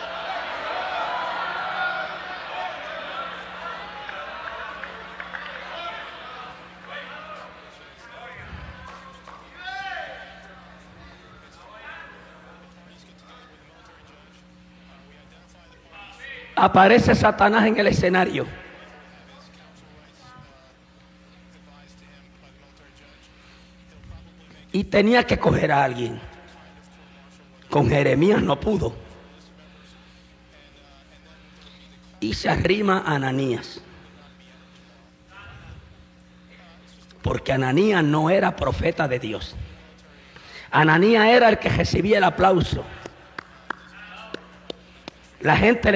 Aparece 16.62 17.16
Satanás 17.16 17.66
en 17.66 17.76
el 17.76 17.88
escenario. 17.88 18.46
Y 24.70 24.84
tenía 24.84 25.24
que 25.24 25.40
coger 25.40 25.72
a 25.72 25.82
alguien. 25.82 26.20
Con 27.68 27.88
Jeremías 27.88 28.40
no 28.40 28.60
pudo. 28.60 28.94
Y 32.20 32.32
se 32.34 32.48
arrima 32.48 33.02
a 33.04 33.16
Ananías. 33.16 33.80
Porque 37.22 37.52
Ananías 37.52 38.04
no 38.04 38.30
era 38.30 38.54
profeta 38.54 39.08
de 39.08 39.18
Dios. 39.18 39.56
Ananías 40.70 41.26
era 41.26 41.48
el 41.48 41.58
que 41.58 41.70
recibía 41.70 42.18
el 42.18 42.24
aplauso. 42.24 42.84
La 45.42 45.56
gente 45.56 45.90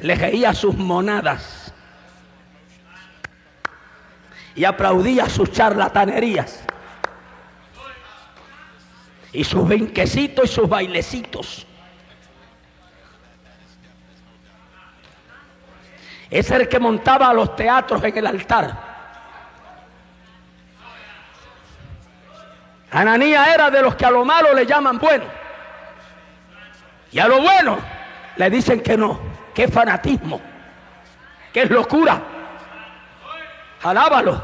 le, 0.00 0.14
reía 0.16 0.52
sus 0.52 0.74
monadas 0.74 1.72
y 4.56 4.64
aplaudía 4.64 5.28
sus 5.28 5.52
charlatanerías 5.52 6.64
y 9.32 9.44
sus 9.44 9.68
vinquecitos 9.68 10.44
y 10.46 10.48
sus 10.48 10.68
bailecitos. 10.68 11.66
Es 16.28 16.50
el 16.50 16.68
que 16.68 16.80
montaba 16.80 17.32
los 17.32 17.54
teatros 17.54 18.02
en 18.02 18.18
el 18.18 18.26
altar. 18.26 18.90
Ananía 22.90 23.54
era 23.54 23.70
de 23.70 23.82
los 23.82 23.94
que 23.94 24.04
a 24.04 24.10
lo 24.10 24.24
malo 24.24 24.52
le 24.52 24.66
llaman 24.66 24.98
bueno. 24.98 25.26
Y 27.12 27.20
a 27.20 27.28
lo 27.28 27.40
bueno 27.40 27.99
le 28.40 28.48
dicen 28.48 28.80
que 28.80 28.96
no, 28.96 29.20
que 29.54 29.64
es 29.64 29.70
fanatismo, 29.70 30.40
que 31.52 31.60
es 31.60 31.70
locura. 31.70 32.22
Alábalo. 33.82 34.42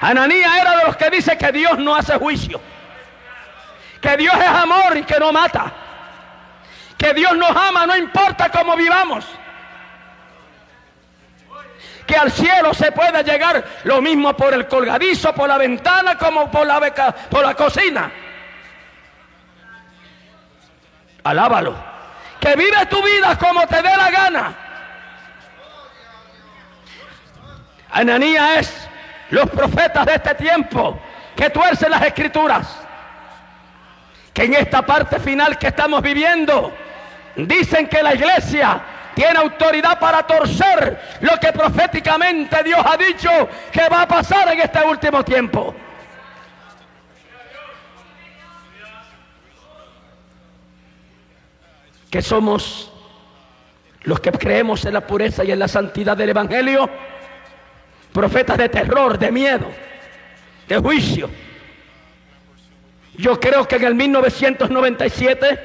Ananía 0.00 0.60
era 0.60 0.78
de 0.78 0.84
los 0.86 0.96
que 0.96 1.10
dice 1.10 1.38
que 1.38 1.52
Dios 1.52 1.78
no 1.78 1.94
hace 1.94 2.18
juicio, 2.18 2.60
que 4.00 4.16
Dios 4.16 4.34
es 4.34 4.48
amor 4.48 4.96
y 4.96 5.04
que 5.04 5.20
no 5.20 5.32
mata, 5.32 5.72
que 6.98 7.14
Dios 7.14 7.36
nos 7.36 7.50
ama, 7.50 7.86
no 7.86 7.96
importa 7.96 8.48
cómo 8.50 8.74
vivamos, 8.74 9.24
que 12.04 12.16
al 12.16 12.32
cielo 12.32 12.74
se 12.74 12.90
puede 12.90 13.22
llegar 13.22 13.64
lo 13.84 14.02
mismo 14.02 14.36
por 14.36 14.52
el 14.52 14.66
colgadizo, 14.66 15.32
por 15.36 15.48
la 15.48 15.56
ventana, 15.56 16.18
como 16.18 16.50
por 16.50 16.66
la, 16.66 16.80
beca, 16.80 17.12
por 17.12 17.44
la 17.44 17.54
cocina. 17.54 18.10
Alábalo 21.22 21.91
que 22.42 22.56
vive 22.56 22.86
tu 22.86 23.00
vida 23.00 23.38
como 23.38 23.64
te 23.68 23.76
dé 23.76 23.96
la 23.96 24.10
gana. 24.10 24.54
Ananía 27.92 28.58
es 28.58 28.88
los 29.30 29.48
profetas 29.48 30.04
de 30.06 30.14
este 30.16 30.34
tiempo 30.34 30.98
que 31.36 31.50
tuercen 31.50 31.92
las 31.92 32.02
escrituras. 32.02 32.66
Que 34.34 34.44
en 34.44 34.54
esta 34.54 34.82
parte 34.82 35.20
final 35.20 35.56
que 35.56 35.68
estamos 35.68 36.02
viviendo 36.02 36.74
dicen 37.36 37.86
que 37.86 38.02
la 38.02 38.14
iglesia 38.14 38.82
tiene 39.14 39.38
autoridad 39.38 40.00
para 40.00 40.24
torcer 40.24 41.00
lo 41.20 41.38
que 41.38 41.52
proféticamente 41.52 42.60
Dios 42.64 42.80
ha 42.84 42.96
dicho 42.96 43.30
que 43.70 43.88
va 43.88 44.02
a 44.02 44.08
pasar 44.08 44.52
en 44.52 44.60
este 44.60 44.82
último 44.82 45.22
tiempo. 45.22 45.72
Que 52.12 52.20
somos 52.20 52.92
los 54.02 54.20
que 54.20 54.30
creemos 54.32 54.84
en 54.84 54.92
la 54.92 55.00
pureza 55.00 55.44
y 55.44 55.50
en 55.50 55.58
la 55.58 55.66
santidad 55.66 56.14
del 56.14 56.28
Evangelio, 56.28 56.90
profetas 58.12 58.58
de 58.58 58.68
terror, 58.68 59.18
de 59.18 59.32
miedo, 59.32 59.66
de 60.68 60.76
juicio. 60.76 61.30
Yo 63.16 63.40
creo 63.40 63.66
que 63.66 63.76
en 63.76 63.84
el 63.84 63.94
1997 63.94 65.60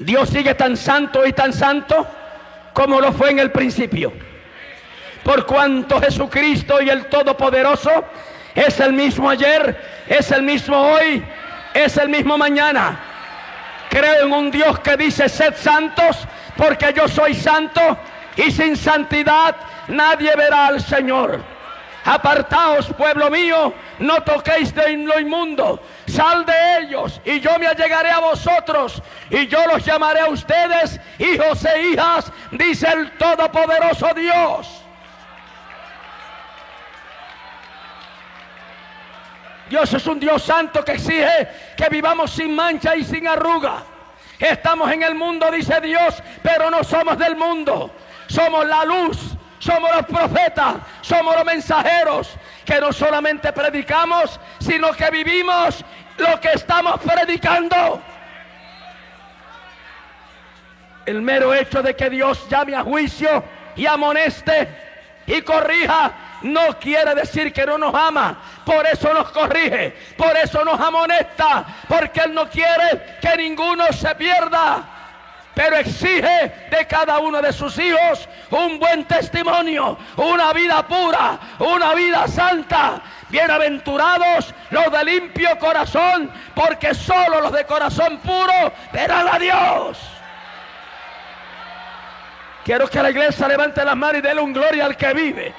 Dios 0.00 0.28
sigue 0.30 0.56
tan 0.56 0.76
santo 0.76 1.24
y 1.24 1.32
tan 1.32 1.52
santo 1.52 2.04
como 2.72 3.00
lo 3.00 3.12
fue 3.12 3.30
en 3.30 3.38
el 3.38 3.52
principio. 3.52 4.12
Por 5.22 5.46
cuanto 5.46 6.00
Jesucristo 6.00 6.82
y 6.82 6.90
el 6.90 7.06
Todopoderoso 7.06 8.06
es 8.56 8.80
el 8.80 8.92
mismo 8.92 9.30
ayer, 9.30 9.80
es 10.08 10.32
el 10.32 10.42
mismo 10.42 10.76
hoy, 10.76 11.22
es 11.74 11.96
el 11.96 12.08
mismo 12.08 12.36
mañana 12.36 13.09
Creo 13.90 14.24
en 14.24 14.32
un 14.32 14.50
Dios 14.50 14.78
que 14.80 14.96
dice, 14.96 15.28
sed 15.28 15.54
santos, 15.56 16.16
porque 16.56 16.92
yo 16.96 17.08
soy 17.08 17.34
santo, 17.34 17.98
y 18.36 18.50
sin 18.50 18.76
santidad 18.76 19.56
nadie 19.88 20.34
verá 20.36 20.68
al 20.68 20.80
Señor. 20.80 21.40
Apartaos, 22.04 22.86
pueblo 22.96 23.30
mío, 23.30 23.74
no 23.98 24.22
toquéis 24.22 24.74
de 24.74 24.96
lo 24.96 25.18
inmundo. 25.20 25.80
Sal 26.06 26.46
de 26.46 26.78
ellos 26.78 27.20
y 27.24 27.40
yo 27.40 27.58
me 27.58 27.66
allegaré 27.66 28.10
a 28.10 28.20
vosotros 28.20 29.02
y 29.28 29.46
yo 29.46 29.66
los 29.66 29.84
llamaré 29.84 30.20
a 30.20 30.28
ustedes 30.28 30.98
hijos 31.18 31.64
e 31.64 31.88
hijas, 31.88 32.32
dice 32.52 32.88
el 32.90 33.10
Todopoderoso 33.18 34.14
Dios. 34.14 34.79
Dios 39.70 39.94
es 39.94 40.04
un 40.08 40.18
Dios 40.18 40.42
santo 40.42 40.84
que 40.84 40.94
exige 40.94 41.48
que 41.76 41.88
vivamos 41.88 42.32
sin 42.32 42.56
mancha 42.56 42.96
y 42.96 43.04
sin 43.04 43.28
arruga. 43.28 43.84
Estamos 44.36 44.90
en 44.90 45.04
el 45.04 45.14
mundo, 45.14 45.48
dice 45.48 45.80
Dios, 45.80 46.20
pero 46.42 46.68
no 46.70 46.82
somos 46.82 47.16
del 47.16 47.36
mundo. 47.36 47.94
Somos 48.26 48.66
la 48.66 48.84
luz, 48.84 49.16
somos 49.60 49.94
los 49.94 50.06
profetas, 50.06 50.74
somos 51.02 51.36
los 51.36 51.44
mensajeros 51.44 52.34
que 52.64 52.80
no 52.80 52.92
solamente 52.92 53.52
predicamos, 53.52 54.40
sino 54.58 54.90
que 54.90 55.08
vivimos 55.08 55.84
lo 56.18 56.40
que 56.40 56.48
estamos 56.54 56.98
predicando. 57.02 58.02
El 61.06 61.22
mero 61.22 61.54
hecho 61.54 61.80
de 61.80 61.94
que 61.94 62.10
Dios 62.10 62.44
llame 62.48 62.74
a 62.74 62.82
juicio 62.82 63.44
y 63.76 63.86
amoneste 63.86 64.89
y 65.26 65.42
corrija 65.42 66.12
no 66.42 66.78
quiere 66.78 67.14
decir 67.14 67.52
que 67.52 67.66
no 67.66 67.78
nos 67.78 67.94
ama. 67.94 68.36
Por 68.64 68.86
eso 68.86 69.12
nos 69.12 69.30
corrige, 69.30 69.94
por 70.16 70.36
eso 70.36 70.64
nos 70.64 70.80
amonesta, 70.80 71.64
porque 71.88 72.20
Él 72.20 72.34
no 72.34 72.48
quiere 72.48 73.18
que 73.20 73.36
ninguno 73.36 73.86
se 73.92 74.14
pierda. 74.14 74.82
Pero 75.54 75.76
exige 75.76 76.68
de 76.70 76.86
cada 76.86 77.18
uno 77.18 77.42
de 77.42 77.52
sus 77.52 77.76
hijos 77.78 78.28
un 78.50 78.78
buen 78.78 79.04
testimonio, 79.04 79.98
una 80.16 80.52
vida 80.52 80.86
pura, 80.86 81.38
una 81.58 81.94
vida 81.94 82.26
santa. 82.28 83.02
Bienaventurados 83.28 84.54
los 84.70 84.90
de 84.90 85.04
limpio 85.04 85.58
corazón, 85.58 86.30
porque 86.54 86.94
solo 86.94 87.40
los 87.40 87.52
de 87.52 87.64
corazón 87.64 88.18
puro 88.18 88.72
verán 88.92 89.28
a 89.28 89.38
Dios. 89.38 90.19
Quiero 92.64 92.88
que 92.88 93.02
la 93.02 93.10
iglesia 93.10 93.48
levante 93.48 93.84
las 93.84 93.96
manos 93.96 94.18
y 94.18 94.22
déle 94.22 94.40
un 94.40 94.52
gloria 94.52 94.86
al 94.86 94.96
que 94.96 95.14
vive. 95.14 95.54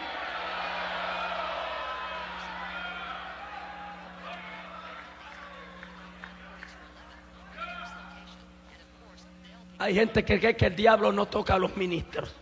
Hay 9.80 9.96
gente 9.96 10.24
que 10.24 10.40
cree 10.40 10.56
que 10.56 10.68
el 10.68 10.76
diablo 10.76 11.12
no 11.12 11.26
toca 11.26 11.56
a 11.56 11.60
los 11.60 11.76
ministros. 11.76 12.36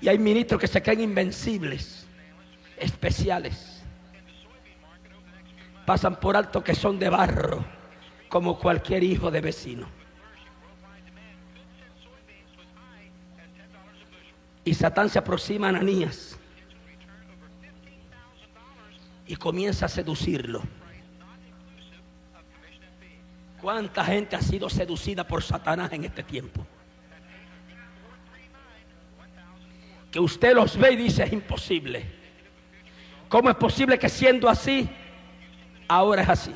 Y 0.00 0.08
hay 0.08 0.18
ministros 0.18 0.60
que 0.60 0.66
se 0.66 0.82
creen 0.82 1.02
invencibles, 1.02 2.06
especiales. 2.76 3.80
Pasan 5.86 6.18
por 6.18 6.36
alto 6.36 6.64
que 6.64 6.74
son 6.74 6.98
de 6.98 7.08
barro, 7.08 7.64
como 8.28 8.58
cualquier 8.58 9.02
hijo 9.02 9.30
de 9.30 9.40
vecino. 9.40 9.88
Y 14.64 14.74
Satán 14.74 15.08
se 15.08 15.18
aproxima 15.18 15.68
a 15.68 15.70
Ananías 15.70 16.38
y 19.26 19.36
comienza 19.36 19.86
a 19.86 19.88
seducirlo. 19.88 20.62
¿Cuánta 23.60 24.04
gente 24.04 24.36
ha 24.36 24.40
sido 24.40 24.68
seducida 24.68 25.26
por 25.26 25.42
Satanás 25.42 25.92
en 25.92 26.04
este 26.04 26.22
tiempo? 26.22 26.66
Que 30.10 30.20
usted 30.20 30.54
los 30.54 30.76
ve 30.76 30.92
y 30.92 30.96
dice 30.96 31.24
es 31.24 31.32
imposible. 31.32 32.04
¿Cómo 33.28 33.50
es 33.50 33.56
posible 33.56 33.98
que 33.98 34.08
siendo 34.08 34.48
así, 34.48 34.88
ahora 35.86 36.22
es 36.22 36.28
así? 36.28 36.52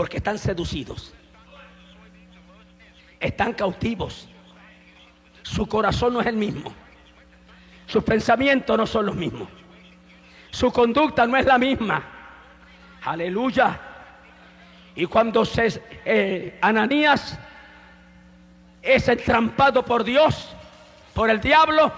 Porque 0.00 0.16
están 0.16 0.38
seducidos. 0.38 1.12
Están 3.20 3.52
cautivos. 3.52 4.26
Su 5.42 5.66
corazón 5.66 6.14
no 6.14 6.22
es 6.22 6.26
el 6.26 6.36
mismo. 6.36 6.72
Sus 7.84 8.02
pensamientos 8.02 8.78
no 8.78 8.86
son 8.86 9.04
los 9.04 9.14
mismos. 9.14 9.46
Su 10.52 10.72
conducta 10.72 11.26
no 11.26 11.36
es 11.36 11.44
la 11.44 11.58
misma. 11.58 12.02
Aleluya. 13.02 13.78
Y 14.94 15.04
cuando 15.04 15.44
se, 15.44 15.82
eh, 16.06 16.58
Ananías 16.62 17.38
es 18.80 19.06
entrampado 19.06 19.84
por 19.84 20.02
Dios, 20.02 20.48
por 21.12 21.28
el 21.28 21.42
diablo, 21.42 21.92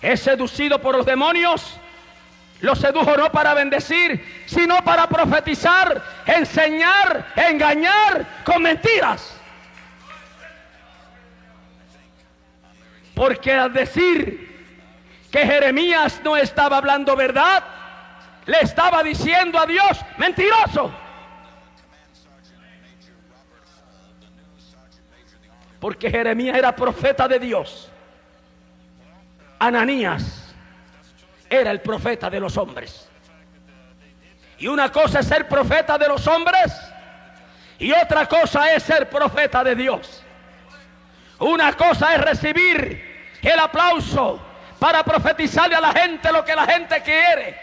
es 0.00 0.20
seducido 0.20 0.80
por 0.80 0.96
los 0.96 1.04
demonios, 1.04 1.78
lo 2.60 2.74
sedujo 2.74 3.16
no 3.16 3.32
para 3.32 3.54
bendecir, 3.54 4.44
sino 4.46 4.82
para 4.84 5.08
profetizar, 5.08 6.02
enseñar, 6.26 7.32
engañar 7.36 8.42
con 8.44 8.62
mentiras. 8.62 9.36
Porque 13.14 13.52
al 13.52 13.72
decir 13.72 14.48
que 15.30 15.46
Jeremías 15.46 16.20
no 16.22 16.36
estaba 16.36 16.78
hablando 16.78 17.16
verdad, 17.16 17.62
le 18.46 18.60
estaba 18.60 19.02
diciendo 19.02 19.58
a 19.58 19.66
Dios, 19.66 20.00
mentiroso. 20.18 20.92
Porque 25.78 26.10
Jeremías 26.10 26.56
era 26.56 26.76
profeta 26.76 27.26
de 27.26 27.38
Dios. 27.38 27.90
Ananías 29.58 30.39
era 31.50 31.70
el 31.70 31.80
profeta 31.82 32.30
de 32.30 32.40
los 32.40 32.56
hombres. 32.56 33.08
Y 34.58 34.68
una 34.68 34.90
cosa 34.90 35.20
es 35.20 35.26
ser 35.26 35.48
profeta 35.48 35.98
de 35.98 36.08
los 36.08 36.26
hombres 36.26 36.72
y 37.78 37.92
otra 37.92 38.26
cosa 38.26 38.72
es 38.72 38.82
ser 38.82 39.10
profeta 39.10 39.62
de 39.64 39.74
Dios. 39.74 40.22
Una 41.38 41.72
cosa 41.74 42.14
es 42.14 42.20
recibir 42.20 43.38
el 43.42 43.58
aplauso 43.58 44.40
para 44.78 45.02
profetizarle 45.02 45.74
a 45.74 45.80
la 45.80 45.92
gente 45.92 46.30
lo 46.32 46.44
que 46.44 46.54
la 46.54 46.66
gente 46.66 47.02
quiere. 47.02 47.58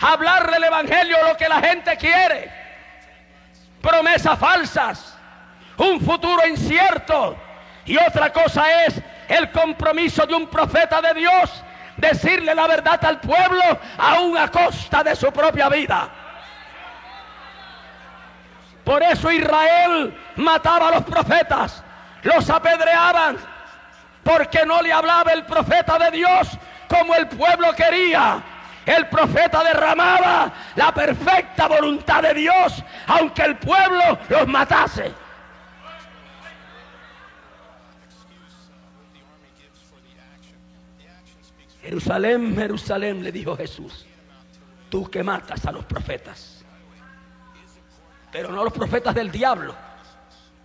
Hablarle 0.00 0.56
el 0.56 0.64
evangelio 0.64 1.16
lo 1.28 1.36
que 1.36 1.48
la 1.48 1.60
gente 1.60 1.96
quiere. 1.96 2.50
Promesas 3.80 4.38
falsas 4.38 5.12
un 5.82 6.00
futuro 6.00 6.46
incierto. 6.46 7.36
Y 7.84 7.96
otra 7.96 8.32
cosa 8.32 8.84
es 8.84 9.00
el 9.28 9.50
compromiso 9.50 10.26
de 10.26 10.34
un 10.34 10.46
profeta 10.46 11.00
de 11.00 11.14
Dios, 11.14 11.64
decirle 12.02 12.54
la 12.54 12.66
verdad 12.66 13.02
al 13.04 13.20
pueblo 13.20 13.62
aún 13.96 14.36
a 14.36 14.48
costa 14.48 15.02
de 15.02 15.14
su 15.16 15.32
propia 15.32 15.68
vida. 15.68 16.08
Por 18.84 19.02
eso 19.02 19.30
Israel 19.30 20.14
mataba 20.36 20.88
a 20.88 20.90
los 20.90 21.04
profetas, 21.04 21.82
los 22.24 22.50
apedreaban, 22.50 23.36
porque 24.24 24.66
no 24.66 24.82
le 24.82 24.92
hablaba 24.92 25.32
el 25.32 25.44
profeta 25.44 25.98
de 25.98 26.10
Dios 26.10 26.48
como 26.88 27.14
el 27.14 27.28
pueblo 27.28 27.72
quería. 27.74 28.42
El 28.84 29.06
profeta 29.06 29.62
derramaba 29.62 30.52
la 30.74 30.92
perfecta 30.92 31.68
voluntad 31.68 32.22
de 32.22 32.34
Dios, 32.34 32.82
aunque 33.06 33.42
el 33.42 33.56
pueblo 33.56 34.18
los 34.28 34.48
matase. 34.48 35.14
Jerusalén, 41.82 42.54
Jerusalén, 42.56 43.22
le 43.24 43.32
dijo 43.32 43.56
Jesús, 43.56 44.06
tú 44.88 45.10
que 45.10 45.22
matas 45.22 45.66
a 45.66 45.72
los 45.72 45.84
profetas, 45.84 46.64
pero 48.30 48.52
no 48.52 48.62
los 48.62 48.72
profetas 48.72 49.14
del 49.14 49.30
diablo, 49.30 49.74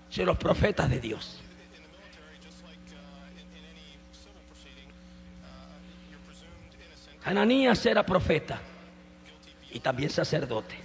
sino 0.09 0.27
los 0.27 0.37
profetas 0.37 0.89
de 0.89 0.99
Dios. 0.99 1.41
Ananías 7.25 7.85
era 7.85 8.05
profeta 8.05 8.61
y 9.71 9.81
también 9.81 10.09
sacerdote. 10.09 10.75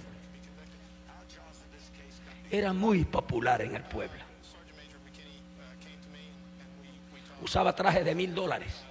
Era 2.50 2.72
muy 2.72 3.04
popular 3.04 3.62
en 3.62 3.76
el 3.76 3.82
pueblo. 3.84 4.20
Usaba 7.42 7.74
trajes 7.74 8.04
de 8.04 8.14
mil 8.14 8.34
dólares. 8.34 8.81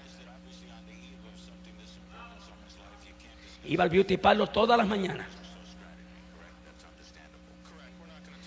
Iba 3.65 3.83
al 3.83 3.89
beauty 3.89 4.17
parlor 4.17 4.49
todas 4.49 4.77
las 4.77 4.87
mañanas. 4.87 5.27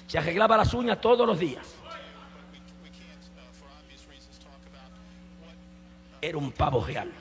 Se 0.07 0.19
arreglaba 0.19 0.57
las 0.57 0.73
uñas 0.75 1.01
todos 1.01 1.27
los 1.27 1.39
días. 1.39 1.75
Era 6.21 6.39
un 6.39 6.53
pavo 6.53 6.85
real. 6.85 7.13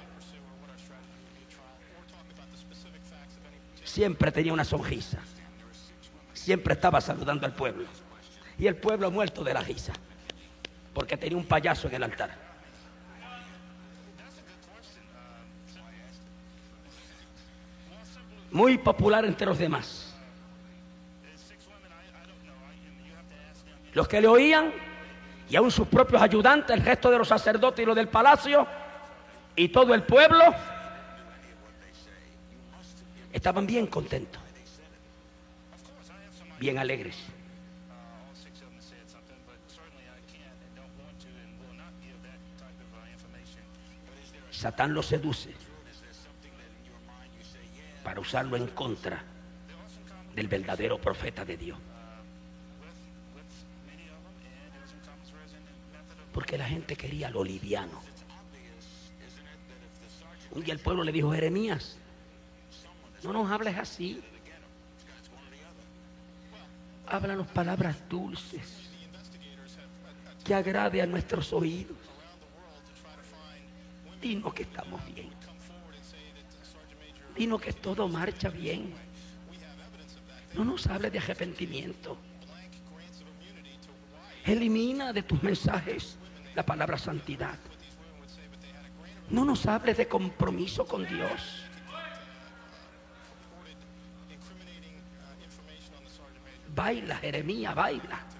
Siempre 3.83 4.31
tenía 4.31 4.53
una 4.53 4.63
sonrisa. 4.63 5.19
Siempre 6.33 6.73
estaba 6.73 6.99
saludando 7.01 7.45
al 7.45 7.53
pueblo. 7.53 7.85
Y 8.57 8.67
el 8.67 8.75
pueblo 8.75 9.11
muerto 9.11 9.43
de 9.43 9.53
la 9.53 9.61
risa. 9.61 9.93
Porque 10.93 11.17
tenía 11.17 11.37
un 11.37 11.45
payaso 11.45 11.87
en 11.87 11.95
el 11.95 12.03
altar. 12.03 12.42
Muy 18.53 18.77
popular 18.77 19.25
entre 19.25 19.47
los 19.47 19.57
demás. 19.57 20.13
Los 23.93 24.07
que 24.07 24.21
le 24.21 24.27
oían 24.27 24.71
y 25.49 25.55
aún 25.55 25.71
sus 25.71 25.87
propios 25.87 26.21
ayudantes, 26.21 26.75
el 26.75 26.83
resto 26.83 27.11
de 27.11 27.17
los 27.17 27.27
sacerdotes 27.27 27.83
y 27.83 27.85
los 27.85 27.95
del 27.95 28.07
palacio 28.07 28.65
y 29.55 29.69
todo 29.69 29.93
el 29.93 30.03
pueblo 30.03 30.43
estaban 33.31 33.65
bien 33.65 33.87
contentos, 33.87 34.41
bien 36.59 36.77
alegres. 36.77 37.17
Satán 44.51 44.93
lo 44.93 45.03
seduce 45.03 45.62
para 48.13 48.21
usarlo 48.21 48.55
en 48.55 48.67
contra 48.67 49.23
del 50.35 50.47
verdadero 50.47 51.01
profeta 51.01 51.43
de 51.43 51.57
Dios. 51.57 51.79
Porque 56.31 56.55
la 56.55 56.65
gente 56.65 56.95
quería 56.95 57.31
lo 57.31 57.43
liviano. 57.43 57.99
Un 60.51 60.63
día 60.63 60.75
el 60.75 60.79
pueblo 60.79 61.03
le 61.03 61.11
dijo, 61.11 61.33
Jeremías, 61.33 61.97
no 63.23 63.33
nos 63.33 63.49
hables 63.49 63.79
así. 63.79 64.21
Háblanos 67.07 67.47
palabras 67.47 67.97
dulces 68.07 68.91
que 70.45 70.53
agrade 70.53 71.01
a 71.01 71.07
nuestros 71.07 71.51
oídos. 71.51 71.97
Dinos 74.21 74.53
que 74.53 74.61
estamos 74.61 75.03
bien. 75.15 75.31
Dinos 77.35 77.61
que 77.61 77.73
todo 77.73 78.07
marcha 78.07 78.49
bien. 78.49 78.93
No 80.53 80.63
nos 80.63 80.85
hable 80.87 81.09
de 81.09 81.17
arrepentimiento. 81.17 82.17
Elimina 84.45 85.13
de 85.13 85.23
tus 85.23 85.41
mensajes 85.41 86.17
la 86.53 86.65
palabra 86.65 86.97
santidad. 86.97 87.57
No 89.29 89.45
nos 89.45 89.65
hables 89.65 89.97
de 89.97 90.07
compromiso 90.07 90.85
con 90.85 91.07
Dios. 91.07 91.63
Baila, 96.75 97.15
Jeremías, 97.17 97.73
baila. 97.73 98.32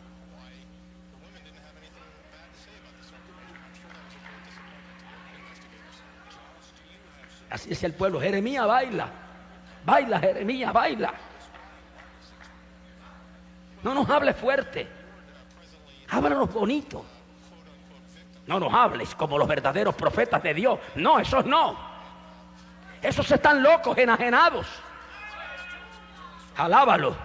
Así 7.54 7.70
decía 7.70 7.86
el 7.86 7.94
pueblo, 7.94 8.20
Jeremías 8.20 8.66
baila, 8.66 9.10
baila, 9.86 10.20
Jeremías 10.20 10.74
baila. 10.74 11.13
No 13.84 13.94
nos 13.94 14.10
hables 14.10 14.36
fuerte, 14.36 14.88
háblanos 16.10 16.52
bonito. 16.52 17.06
No 18.48 18.60
nos 18.60 18.74
hables 18.74 19.13
como 19.13 19.38
los 19.38 19.48
verdaderos 19.48 19.94
profetas 19.94 20.42
de 20.42 20.56
Dios. 20.56 20.80
No, 20.96 21.20
esos 21.20 21.46
no. 21.46 21.78
Esos 23.04 23.30
están 23.30 23.62
locos, 23.62 23.96
enajenados. 24.00 24.66
Alábalo. 26.58 27.16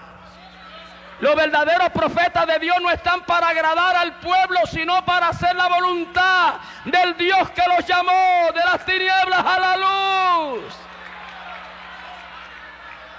Los 1.20 1.34
verdaderos 1.34 1.88
profetas 1.88 2.46
de 2.46 2.58
Dios 2.58 2.76
no 2.82 2.90
están 2.90 3.22
para 3.22 3.48
agradar 3.48 3.96
al 3.96 4.20
pueblo, 4.20 4.60
sino 4.70 5.02
para 5.06 5.28
hacer 5.28 5.56
la 5.56 5.68
voluntad 5.68 6.56
del 6.84 7.16
Dios 7.16 7.50
que 7.50 7.62
los 7.66 7.86
llamó 7.86 8.52
de 8.54 8.60
las 8.60 8.84
tinieblas 8.84 9.44
a 9.44 9.58
la 9.58 9.76
luz. 9.78 9.97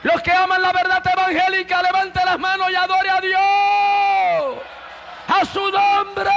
Los 0.03 0.21
que 0.21 0.31
aman 0.31 0.61
la 0.61 0.71
verdad 0.71 1.03
evangélica, 1.05 1.81
levanten 1.81 2.25
las 2.25 2.39
manos 2.39 2.71
y 2.71 2.75
adore 2.75 3.09
a 3.09 3.21
Dios. 3.21 4.63
A 5.27 5.45
su 5.45 5.71
nombre. 5.71 6.31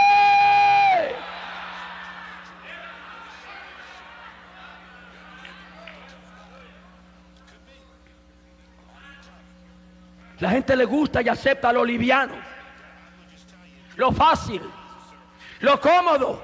La 10.43 10.51
gente 10.51 10.75
le 10.75 10.85
gusta 10.85 11.23
y 11.23 11.29
acepta 11.29 11.73
lo 11.73 11.85
liviano, 11.85 12.35
lo 13.95 14.11
fácil, 14.11 14.61
lo 15.61 15.81
cómodo. 15.81 16.43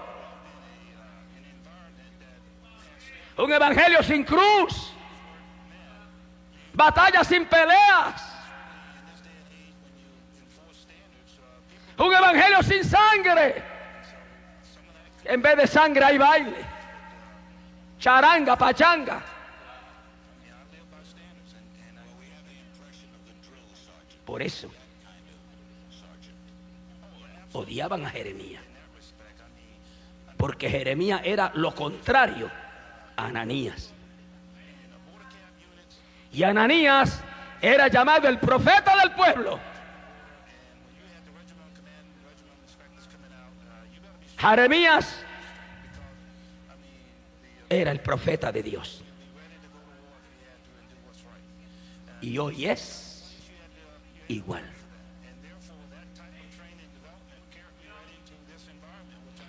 Un 3.39 3.53
evangelio 3.53 4.01
sin 4.05 4.23
cruz, 4.23 4.95
batalla 6.79 7.25
sin 7.25 7.45
peleas. 7.47 8.23
Un 11.99 12.15
evangelio 12.15 12.63
sin 12.63 12.85
sangre. 12.85 13.63
En 15.25 15.43
vez 15.43 15.57
de 15.57 15.67
sangre 15.67 16.05
hay 16.05 16.17
baile, 16.17 16.65
charanga, 17.99 18.57
pachanga. 18.57 19.21
Por 24.25 24.41
eso 24.41 24.71
odiaban 27.53 28.07
a 28.07 28.11
Jeremías. 28.11 28.63
Porque 30.37 30.71
Jeremías 30.71 31.21
era 31.25 31.51
lo 31.55 31.75
contrario 31.75 32.49
a 33.17 33.27
Ananías. 33.27 33.93
Y 36.33 36.43
Ananías 36.43 37.23
era 37.61 37.89
llamado 37.89 38.29
el 38.29 38.39
profeta 38.39 38.97
del 38.99 39.13
pueblo. 39.13 39.59
Jeremías 44.39 45.25
era 47.69 47.91
el 47.91 48.01
profeta 48.01 48.53
de 48.53 48.63
Dios. 48.63 49.03
Y 52.21 52.39
hoy 52.39 52.67
es 52.67 53.37
igual. 54.29 54.65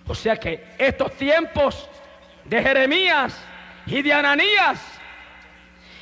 O 0.08 0.15
sea 0.15 0.38
que 0.38 0.65
estos 0.80 1.13
tiempos 1.18 1.88
de 2.46 2.63
Jeremías 2.63 3.38
y 3.86 4.02
de 4.02 4.12
Ananías 4.12 4.99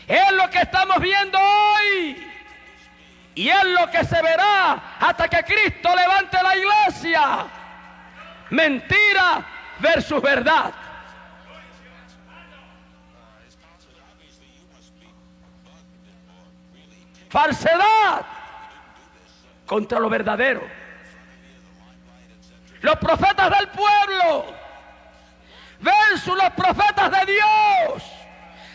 es 0.07 0.31
lo 0.31 0.49
que 0.49 0.59
estamos 0.59 0.99
viendo 0.99 1.37
hoy. 1.39 2.23
Y 3.35 3.49
es 3.49 3.63
lo 3.65 3.91
que 3.91 4.03
se 4.03 4.19
verá 4.21 4.97
hasta 4.99 5.27
que 5.27 5.43
Cristo 5.43 5.95
levante 5.95 6.41
la 6.41 6.55
iglesia. 6.57 7.45
Mentira 8.49 9.45
versus 9.79 10.21
verdad. 10.21 10.73
Falsedad 17.29 18.25
contra 19.65 19.99
lo 19.99 20.09
verdadero. 20.09 20.67
Los 22.81 22.95
profetas 22.95 23.51
del 23.51 23.67
pueblo 23.67 24.45
versus 25.79 26.35
los 26.35 26.49
profetas 26.51 27.11
de 27.11 27.33
Dios. 27.33 28.16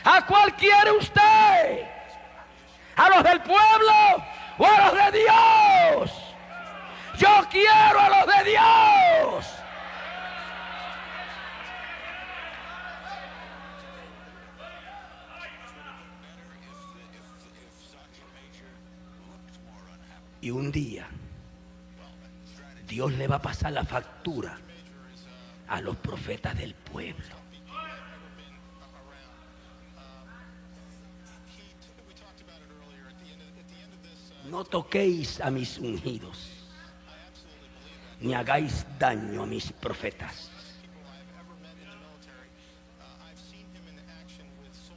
¿A 0.05 0.27
cuál 0.27 0.55
quiere 0.57 0.91
usted? 0.93 1.87
¿A 2.97 3.09
los 3.09 3.23
del 3.23 3.41
pueblo 3.43 4.25
o 4.59 4.67
a 4.67 4.87
los 4.87 5.13
de 5.13 5.19
Dios? 5.19 6.35
Yo 7.19 7.47
quiero 7.51 8.01
a 8.01 8.09
los 8.09 8.37
de 8.37 8.51
Dios. 8.51 9.47
Y 20.41 20.51
un 20.51 20.73
día 20.73 21.07
Dios 22.89 23.13
le 23.13 23.29
va 23.29 23.37
a 23.37 23.43
pasar 23.43 23.73
la 23.73 23.85
factura 23.85 24.59
a 25.69 25.81
los 25.81 25.97
profetas 25.97 26.59
del 26.59 26.75
pueblo. 26.75 27.42
No 34.53 34.65
toquéis 34.65 35.41
a 35.41 35.51
mis 35.51 35.79
ungidos, 35.79 36.51
ni 38.21 38.35
hagáis 38.35 38.85
daño 38.99 39.45
a 39.45 39.47
mis 39.47 39.73
profetas. 39.73 40.51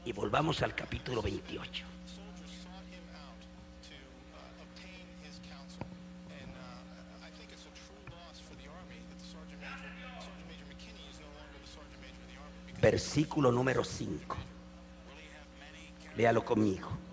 Y 0.04 0.12
volvamos 0.12 0.62
al 0.62 0.76
capítulo 0.76 1.22
28. 1.22 1.86
versículo 12.82 13.52
número 13.54 13.84
5. 13.86 14.38
Léalo 16.18 16.44
conmigo. 16.44 17.05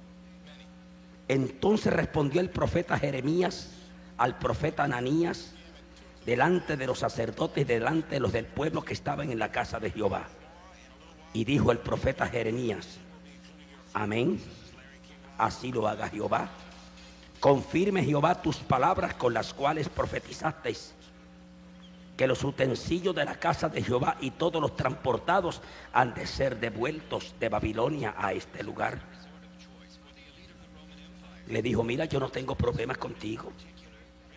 Entonces 1.33 1.91
respondió 1.91 2.43
el 2.43 2.51
profeta 2.51 2.99
Jeremías 2.99 3.71
al 4.19 4.39
profeta 4.39 4.85
Ananías 4.85 5.55
delante 6.27 6.77
de 6.77 6.87
los 6.87 6.99
sacerdotes, 6.99 7.67
delante 7.67 8.17
de 8.17 8.21
los 8.21 8.33
del 8.33 8.45
pueblo 8.45 8.83
que 8.83 8.93
estaban 8.93 9.33
en 9.33 9.39
la 9.39 9.51
casa 9.51 9.81
de 9.81 9.91
Jehová. 9.91 10.25
Y 11.33 11.45
dijo 11.45 11.73
el 11.73 11.79
profeta 11.79 12.27
Jeremías, 12.27 12.99
amén, 13.95 14.43
así 15.39 15.73
lo 15.73 15.89
haga 15.89 16.11
Jehová. 16.11 16.51
Confirme 17.41 18.05
Jehová 18.05 18.43
tus 18.43 18.59
palabras 18.59 19.15
con 19.15 19.33
las 19.33 19.55
cuales 19.55 19.89
profetizasteis 19.89 20.93
que 22.15 22.27
los 22.27 22.45
utensilios 22.45 23.15
de 23.15 23.25
la 23.25 23.37
casa 23.37 23.71
de 23.71 23.83
Jehová 23.83 24.19
y 24.21 24.33
todos 24.33 24.61
los 24.61 24.77
transportados 24.77 25.63
han 25.95 26.13
de 26.13 26.27
ser 26.27 26.61
devueltos 26.61 27.35
de 27.41 27.49
Babilonia 27.49 28.15
a 28.19 28.35
este 28.35 28.63
lugar. 28.63 29.22
Le 31.49 31.63
dijo, 31.63 31.83
mira, 31.83 32.05
yo 32.05 32.21
no 32.21 32.29
tengo 32.29 32.55
problemas 32.55 32.99
contigo, 32.99 33.53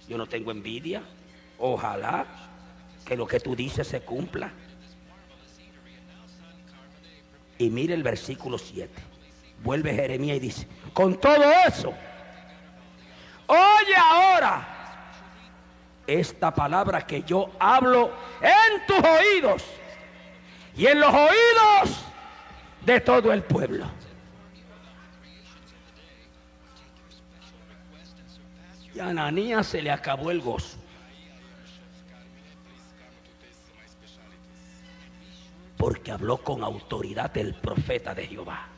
yo 0.07 0.17
no 0.17 0.27
tengo 0.27 0.51
envidia, 0.51 1.01
ojalá 1.59 2.25
que 3.05 3.15
lo 3.15 3.27
que 3.27 3.39
tú 3.39 3.55
dices 3.55 3.87
se 3.87 4.01
cumpla. 4.01 4.51
Y 7.57 7.69
mire 7.69 7.93
el 7.93 8.03
versículo 8.03 8.57
7. 8.57 8.89
Vuelve 9.63 9.93
Jeremías 9.93 10.37
y 10.37 10.39
dice, 10.39 10.67
con 10.93 11.19
todo 11.19 11.43
eso, 11.67 11.93
oye 13.47 13.95
ahora 13.97 14.75
esta 16.07 16.53
palabra 16.53 17.05
que 17.05 17.23
yo 17.23 17.49
hablo 17.59 18.11
en 18.41 18.85
tus 18.85 18.97
oídos 18.97 19.63
y 20.75 20.87
en 20.87 20.99
los 20.99 21.13
oídos 21.13 22.05
de 22.85 22.99
todo 22.99 23.31
el 23.31 23.43
pueblo. 23.43 23.85
Y 28.95 28.99
a 29.01 29.09
Ananías 29.09 29.67
se 29.67 29.81
le 29.81 29.91
acabó 29.91 30.31
el 30.31 30.39
gozo. 30.39 30.77
Porque 35.75 36.11
habló 36.11 36.37
con 36.37 36.63
autoridad 36.63 37.35
el 37.37 37.53
profeta 37.55 38.15
de 38.15 38.25
Jehová. 38.25 38.69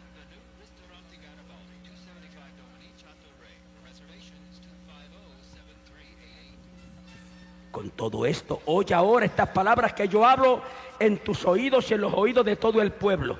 Con 7.69 7.91
todo 7.91 8.25
esto, 8.25 8.63
oye 8.65 8.95
ahora 8.95 9.27
estas 9.27 9.49
palabras 9.49 9.93
que 9.93 10.07
yo 10.07 10.25
hablo 10.25 10.63
en 10.99 11.19
tus 11.19 11.45
oídos 11.45 11.91
y 11.91 11.93
en 11.93 12.01
los 12.01 12.13
oídos 12.15 12.43
de 12.43 12.55
todo 12.55 12.81
el 12.81 12.91
pueblo. 12.91 13.37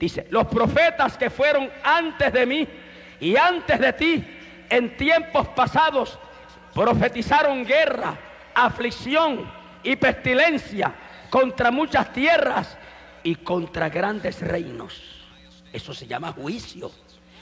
Dice, 0.00 0.26
los 0.30 0.48
profetas 0.48 1.16
que 1.16 1.30
fueron 1.30 1.70
antes 1.84 2.32
de 2.32 2.44
mí 2.44 2.66
y 3.20 3.36
antes 3.36 3.78
de 3.78 3.92
ti 3.92 4.26
en 4.70 4.96
tiempos 4.96 5.48
pasados 5.48 6.18
profetizaron 6.74 7.64
guerra, 7.64 8.18
aflicción 8.54 9.50
y 9.82 9.96
pestilencia 9.96 10.94
contra 11.30 11.70
muchas 11.70 12.12
tierras 12.12 12.76
y 13.22 13.36
contra 13.36 13.88
grandes 13.88 14.40
reinos. 14.40 15.02
Eso 15.72 15.94
se 15.94 16.06
llama 16.06 16.32
juicio. 16.32 16.90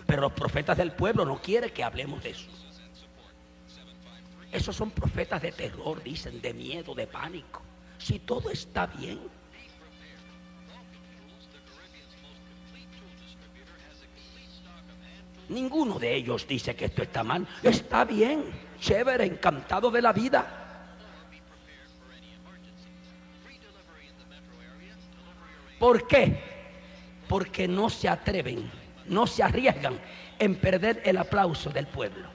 Pero 0.07 0.23
los 0.23 0.33
profetas 0.33 0.77
del 0.77 0.93
pueblo 0.93 1.25
no 1.25 1.41
quieren 1.41 1.71
que 1.71 1.85
hablemos 1.85 2.23
de 2.23 2.31
eso. 2.31 2.51
Esos 4.51 4.75
son 4.75 4.91
profetas 4.91 5.41
de 5.43 5.53
terror, 5.53 6.03
dicen, 6.03 6.41
de 6.41 6.53
miedo, 6.53 6.95
de 6.95 7.07
pánico. 7.07 7.63
Si 7.99 8.19
todo 8.19 8.51
está 8.51 8.87
bien. 8.87 9.21
Ninguno 15.51 15.99
de 15.99 16.15
ellos 16.15 16.47
dice 16.47 16.77
que 16.77 16.85
esto 16.85 17.03
está 17.03 17.25
mal. 17.25 17.47
Está 17.61 18.05
bien, 18.05 18.45
chévere, 18.79 19.25
encantado 19.25 19.91
de 19.91 20.01
la 20.01 20.13
vida. 20.13 20.87
¿Por 25.77 26.07
qué? 26.07 26.41
Porque 27.29 27.67
no 27.67 27.91
se 27.91 28.09
atreven, 28.09 28.71
no 29.07 29.27
se 29.27 29.43
arriesgan 29.43 29.99
en 30.39 30.55
perder 30.55 31.03
el 31.05 31.17
aplauso 31.17 31.71
del 31.71 31.89
pueblo. 31.89 32.29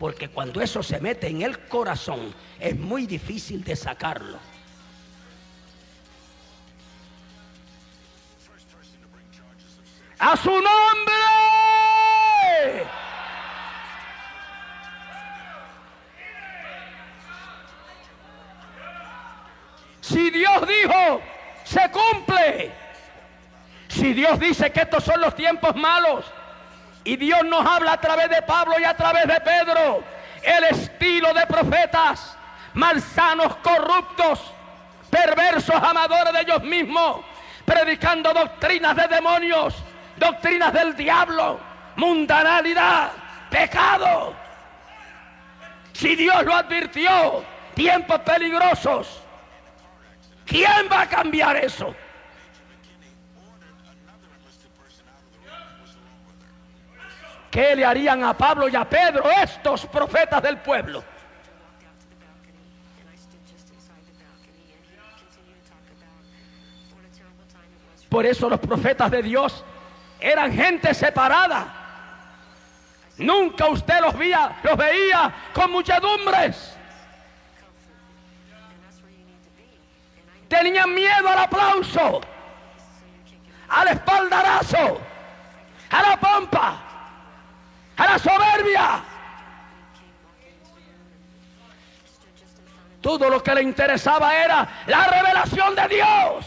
Porque 0.00 0.30
cuando 0.30 0.60
eso 0.60 0.82
se 0.82 0.98
mete 0.98 1.28
en 1.28 1.42
el 1.42 1.68
corazón 1.68 2.34
es 2.58 2.76
muy 2.76 3.06
difícil 3.06 3.62
de 3.62 3.76
sacarlo. 3.76 4.38
A 10.18 10.36
su 10.36 10.50
nombre. 10.50 11.14
Si 20.00 20.30
Dios 20.30 20.68
dijo, 20.68 21.20
se 21.64 21.90
cumple. 21.90 22.72
Si 23.88 24.12
Dios 24.12 24.38
dice 24.38 24.70
que 24.70 24.82
estos 24.82 25.04
son 25.04 25.20
los 25.20 25.34
tiempos 25.34 25.74
malos, 25.74 26.24
y 27.04 27.16
Dios 27.16 27.44
nos 27.44 27.64
habla 27.64 27.92
a 27.92 28.00
través 28.00 28.30
de 28.30 28.42
Pablo 28.42 28.78
y 28.80 28.84
a 28.84 28.96
través 28.96 29.26
de 29.26 29.40
Pedro. 29.40 30.02
El 30.42 30.64
estilo 30.64 31.32
de 31.34 31.46
profetas, 31.46 32.36
malsanos, 32.72 33.56
corruptos, 33.56 34.40
perversos, 35.10 35.76
amadores 35.76 36.32
de 36.32 36.40
ellos 36.40 36.62
mismos, 36.62 37.20
predicando 37.64 38.32
doctrinas 38.32 38.96
de 38.96 39.08
demonios, 39.08 39.74
doctrinas 40.16 40.72
del 40.72 40.96
diablo, 40.96 41.58
mundanalidad, 41.96 43.10
pecado. 43.50 44.34
Si 45.92 46.16
Dios 46.16 46.44
lo 46.44 46.54
advirtió, 46.54 47.44
tiempos 47.74 48.20
peligrosos, 48.20 49.22
¿quién 50.44 50.88
va 50.90 51.02
a 51.02 51.08
cambiar 51.08 51.56
eso? 51.56 51.94
¿Qué 57.50 57.76
le 57.76 57.84
harían 57.84 58.24
a 58.24 58.36
Pablo 58.36 58.68
y 58.68 58.74
a 58.74 58.84
Pedro 58.84 59.30
estos 59.30 59.86
profetas 59.86 60.42
del 60.42 60.58
pueblo? 60.58 61.04
Por 68.08 68.26
eso 68.26 68.48
los 68.48 68.58
profetas 68.58 69.10
de 69.10 69.22
Dios 69.22 69.64
eran 70.20 70.52
gente 70.52 70.94
separada. 70.94 71.66
Nunca 73.18 73.68
usted 73.68 74.00
los 74.00 74.16
veía, 74.16 74.56
los 74.62 74.76
veía 74.76 75.32
con 75.52 75.70
muchedumbres. 75.70 76.76
Tenían 80.48 80.94
miedo 80.94 81.28
al 81.28 81.38
aplauso, 81.38 82.20
al 83.68 83.88
espaldarazo, 83.88 85.00
a 85.90 86.02
la 86.02 86.16
pompa 86.16 86.84
a 87.96 88.06
la 88.06 88.18
soberbia. 88.18 89.02
Todo 93.00 93.28
lo 93.28 93.42
que 93.42 93.54
le 93.54 93.62
interesaba 93.62 94.34
era 94.34 94.66
la 94.86 95.06
revelación 95.06 95.74
de 95.74 95.88
Dios. 95.88 96.46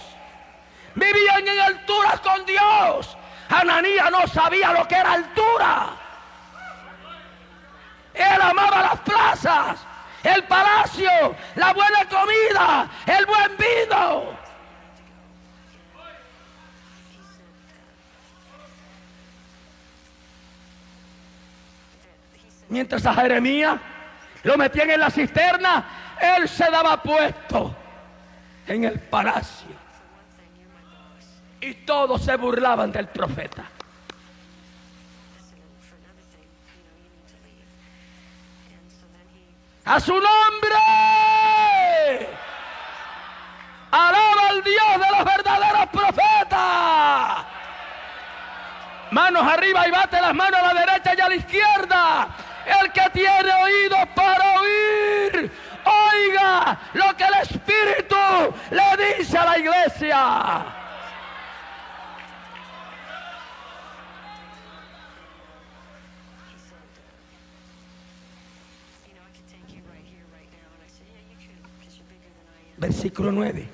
Vivían 0.96 1.48
en 1.48 1.60
alturas 1.60 2.20
con 2.22 2.46
Dios. 2.46 3.17
Ananía 3.50 4.10
no 4.10 4.28
sabía 4.28 4.74
lo 4.74 4.88
que 4.88 4.96
era 4.96 5.14
altura. 5.14 5.90
Él 8.14 8.42
amaba 8.42 8.82
las 8.82 9.00
plazas, 9.02 9.80
el 10.24 10.44
palacio, 10.46 11.36
la 11.56 11.74
buena 11.74 12.06
comida, 12.10 12.90
el 13.06 13.26
buen 13.26 13.52
vino. 13.58 14.38
Mientras 22.70 23.06
a 23.06 23.14
Jeremías 23.14 23.80
lo 24.44 24.58
metían 24.58 24.90
en 24.90 25.00
la 25.00 25.10
cisterna, 25.10 25.86
él 26.20 26.50
se 26.50 26.70
daba 26.70 27.02
puesto 27.02 27.74
en 28.68 28.84
el 28.84 29.00
palacio. 29.00 29.77
Y 31.68 31.74
todos 31.74 32.22
se 32.22 32.38
burlaban 32.38 32.94
del 32.94 33.10
profeta. 33.10 33.66
A 39.84 40.00
su 40.00 40.14
nombre. 40.14 40.78
Alaba 43.92 44.48
al 44.50 44.64
Dios 44.64 44.94
de 44.94 45.18
los 45.18 45.26
verdaderos 45.26 45.88
profetas. 45.88 47.46
Manos 49.12 49.44
arriba 49.44 49.90
y 49.90 49.92
bate 49.92 50.22
las 50.22 50.34
manos 50.34 50.62
a 50.62 50.74
la 50.74 50.86
derecha 50.86 51.16
y 51.18 51.20
a 51.20 51.28
la 51.28 51.36
izquierda. 51.36 52.28
El 52.66 52.92
que 52.94 53.10
tiene 53.12 53.54
oído 53.62 53.98
para 54.16 54.62
oír, 54.62 55.52
oiga 55.84 56.80
lo 56.94 57.14
que 57.18 57.26
el 57.26 57.34
Espíritu 57.42 58.16
le 58.72 59.18
dice 59.18 59.38
a 59.38 59.46
la 59.46 59.58
iglesia. 59.58 60.77
Versículo 72.78 73.32
9. 73.32 73.68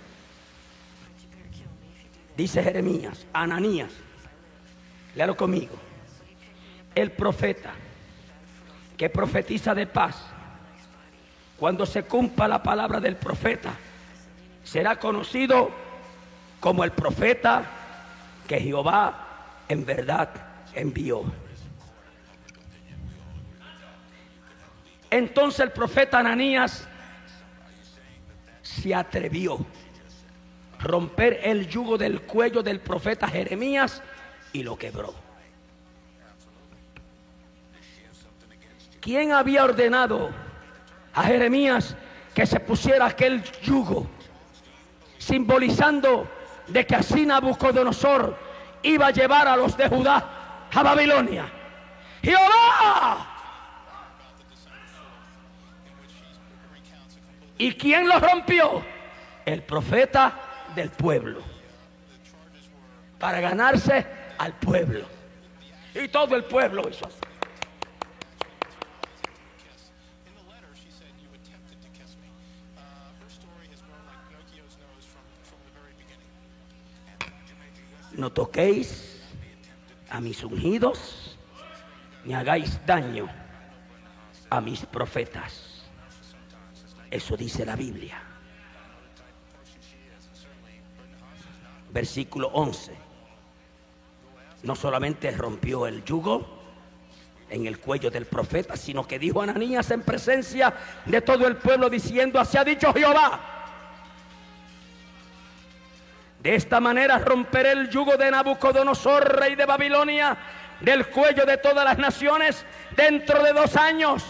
Dice 2.35 2.63
Jeremías, 2.63 3.27
Ananías, 3.33 3.91
léalo 5.15 5.37
conmigo. 5.37 5.75
El 6.95 7.11
profeta 7.11 7.73
que 8.97 9.09
profetiza 9.09 9.75
de 9.75 9.87
paz 9.87 10.33
cuando 11.63 11.85
se 11.85 12.03
cumpla 12.03 12.47
la 12.47 12.61
palabra 12.61 12.99
del 12.99 13.15
profeta, 13.15 13.73
será 14.63 14.97
conocido 14.97 15.71
como 16.59 16.83
el 16.83 16.91
profeta 16.91 17.63
que 18.47 18.59
Jehová 18.59 19.27
en 19.69 19.85
verdad 19.85 20.29
envió. 20.73 21.23
Entonces 25.09 25.61
el 25.61 25.71
profeta 25.71 26.19
Ananías 26.19 26.85
se 28.63 28.95
atrevió 28.95 29.59
a 30.79 30.83
romper 30.83 31.41
el 31.43 31.67
yugo 31.67 31.97
del 31.97 32.21
cuello 32.21 32.63
del 32.63 32.79
profeta 32.79 33.27
Jeremías 33.27 34.01
y 34.53 34.63
lo 34.63 34.75
quebró. 34.77 35.13
¿Quién 38.99 39.33
había 39.33 39.65
ordenado 39.65 40.29
a 41.13 41.23
Jeremías 41.23 41.95
que 42.33 42.45
se 42.45 42.59
pusiera 42.61 43.05
aquel 43.07 43.43
yugo, 43.61 44.07
simbolizando 45.17 46.27
de 46.67 46.87
que 46.87 46.95
así 46.95 47.25
Nabucodonosor 47.25 48.37
iba 48.81 49.07
a 49.07 49.11
llevar 49.11 49.47
a 49.47 49.57
los 49.57 49.75
de 49.75 49.89
Judá 49.89 50.67
a 50.73 50.83
Babilonia? 50.83 51.51
Jehová. 52.21 53.32
¿Y 57.57 57.73
quién 57.73 58.07
lo 58.07 58.19
rompió? 58.19 58.83
El 59.45 59.63
profeta 59.63 60.39
del 60.75 60.89
pueblo. 60.89 61.41
Para 63.19 63.39
ganarse 63.39 64.05
al 64.37 64.53
pueblo. 64.53 65.05
Y 65.95 66.07
todo 66.07 66.35
el 66.35 66.43
pueblo 66.45 66.89
hizo 66.89 67.05
así. 67.05 67.19
no 78.15 78.31
toquéis 78.31 79.21
a 80.09 80.21
mis 80.21 80.43
ungidos, 80.43 81.37
ni 82.23 82.33
hagáis 82.33 82.79
daño 82.85 83.27
a 84.49 84.61
mis 84.61 84.85
profetas. 84.85 85.72
Eso 87.13 87.37
dice 87.37 87.63
la 87.63 87.75
Biblia. 87.75 88.19
Versículo 91.91 92.47
11. 92.47 92.91
No 94.63 94.75
solamente 94.75 95.29
rompió 95.29 95.85
el 95.85 96.03
yugo 96.03 96.43
en 97.51 97.67
el 97.67 97.79
cuello 97.79 98.09
del 98.09 98.25
profeta, 98.25 98.75
sino 98.75 99.05
que 99.07 99.19
dijo 99.19 99.41
a 99.41 99.43
Ananías 99.43 99.91
en 99.91 100.01
presencia 100.01 100.73
de 101.05 101.21
todo 101.21 101.45
el 101.45 101.57
pueblo 101.57 101.87
diciendo, 101.87 102.39
así 102.39 102.57
ha 102.57 102.63
dicho 102.63 102.91
Jehová 102.91 103.53
de 106.41 106.55
esta 106.55 106.81
manera 106.81 107.19
romperé 107.19 107.71
el 107.71 107.89
yugo 107.89 108.17
de 108.17 108.29
Nabucodonosor, 108.29 109.39
rey 109.39 109.55
de 109.55 109.65
Babilonia, 109.65 110.35
del 110.81 111.07
cuello 111.07 111.45
de 111.45 111.57
todas 111.57 111.85
las 111.85 111.97
naciones 111.97 112.65
dentro 112.97 113.41
de 113.41 113.53
dos 113.53 113.77
años. 113.77 114.25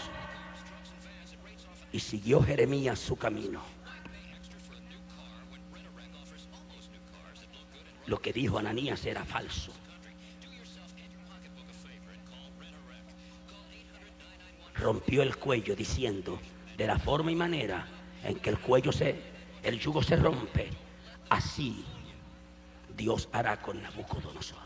Y 1.94 2.00
siguió 2.00 2.42
Jeremías 2.42 2.98
su 2.98 3.14
camino. 3.14 3.62
Lo 8.06 8.20
que 8.20 8.32
dijo 8.32 8.58
Ananías 8.58 9.06
era 9.06 9.24
falso. 9.24 9.72
Rompió 14.74 15.22
el 15.22 15.36
cuello 15.36 15.76
diciendo, 15.76 16.40
de 16.76 16.88
la 16.88 16.98
forma 16.98 17.30
y 17.30 17.36
manera 17.36 17.86
en 18.24 18.40
que 18.40 18.50
el 18.50 18.58
cuello 18.58 18.90
se, 18.90 19.14
el 19.62 19.78
yugo 19.78 20.02
se 20.02 20.16
rompe, 20.16 20.70
así 21.30 21.84
Dios 22.96 23.28
hará 23.30 23.62
con 23.62 23.80
Nabucodonosor. 23.80 24.58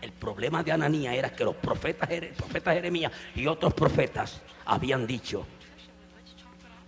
El 0.00 0.12
problema 0.12 0.62
de 0.62 0.72
Ananía 0.72 1.14
era 1.14 1.28
que 1.28 1.44
los 1.44 1.56
profetas 1.56 2.08
Jeremías 2.08 3.12
y 3.34 3.46
otros 3.46 3.74
profetas 3.74 4.40
habían 4.64 5.06
dicho 5.06 5.46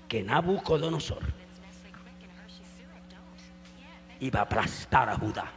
que 0.08 0.22
Nabucodonosor 0.22 1.22
iba 4.20 4.40
a 4.40 4.42
aplastar 4.44 5.08
a 5.08 5.16
Judá. 5.16 5.50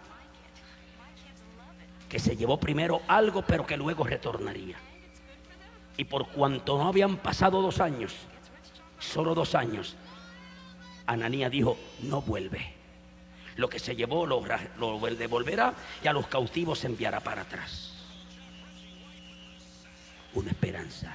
Que 2.08 2.20
se 2.20 2.36
llevó 2.36 2.60
primero 2.60 3.02
algo, 3.08 3.44
pero 3.44 3.66
que 3.66 3.78
luego 3.78 4.04
retornaría. 4.04 4.78
Y 5.98 6.06
por 6.06 6.28
cuanto 6.30 6.78
no 6.78 6.88
habían 6.88 7.18
pasado 7.18 7.62
dos 7.62 7.80
años, 7.80 8.16
solo 8.98 9.36
dos 9.36 9.54
años, 9.54 9.96
Ananía 11.06 11.50
dijo, 11.50 11.78
no 12.02 12.22
vuelve 12.22 12.80
lo 13.60 13.70
que 13.70 13.78
se 13.78 13.94
llevó 13.94 14.26
lo, 14.26 14.42
devolverá 15.18 15.74
y 16.02 16.08
a 16.08 16.14
los 16.14 16.28
cautivos 16.28 16.80
se 16.80 16.88
enviará 16.88 17.20
para 17.20 17.42
atrás. 17.42 17.92
Una 20.34 20.52
esperanza 20.52 21.14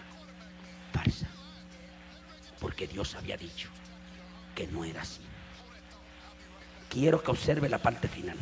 falsa. 0.93 1.27
Porque 2.65 2.87
Dios 2.87 3.15
había 3.15 3.37
dicho 3.37 3.69
que 4.55 4.67
no 4.67 4.87
era 4.87 5.03
así. 5.03 5.21
Quiero 6.89 7.23
que 7.23 7.31
observe 7.31 7.69
la 7.69 7.77
parte 7.77 8.09
final. 8.09 8.39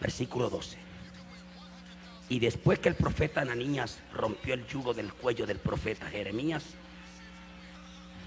Versículo 0.00 0.48
12. 0.48 0.78
Y 2.28 2.38
después 2.38 2.78
que 2.78 2.88
el 2.88 2.94
profeta 2.94 3.40
Ananías 3.40 3.98
rompió 4.14 4.54
el 4.54 4.64
yugo 4.68 4.94
del 4.94 5.12
cuello 5.12 5.46
del 5.46 5.58
profeta 5.58 6.06
Jeremías, 6.06 6.62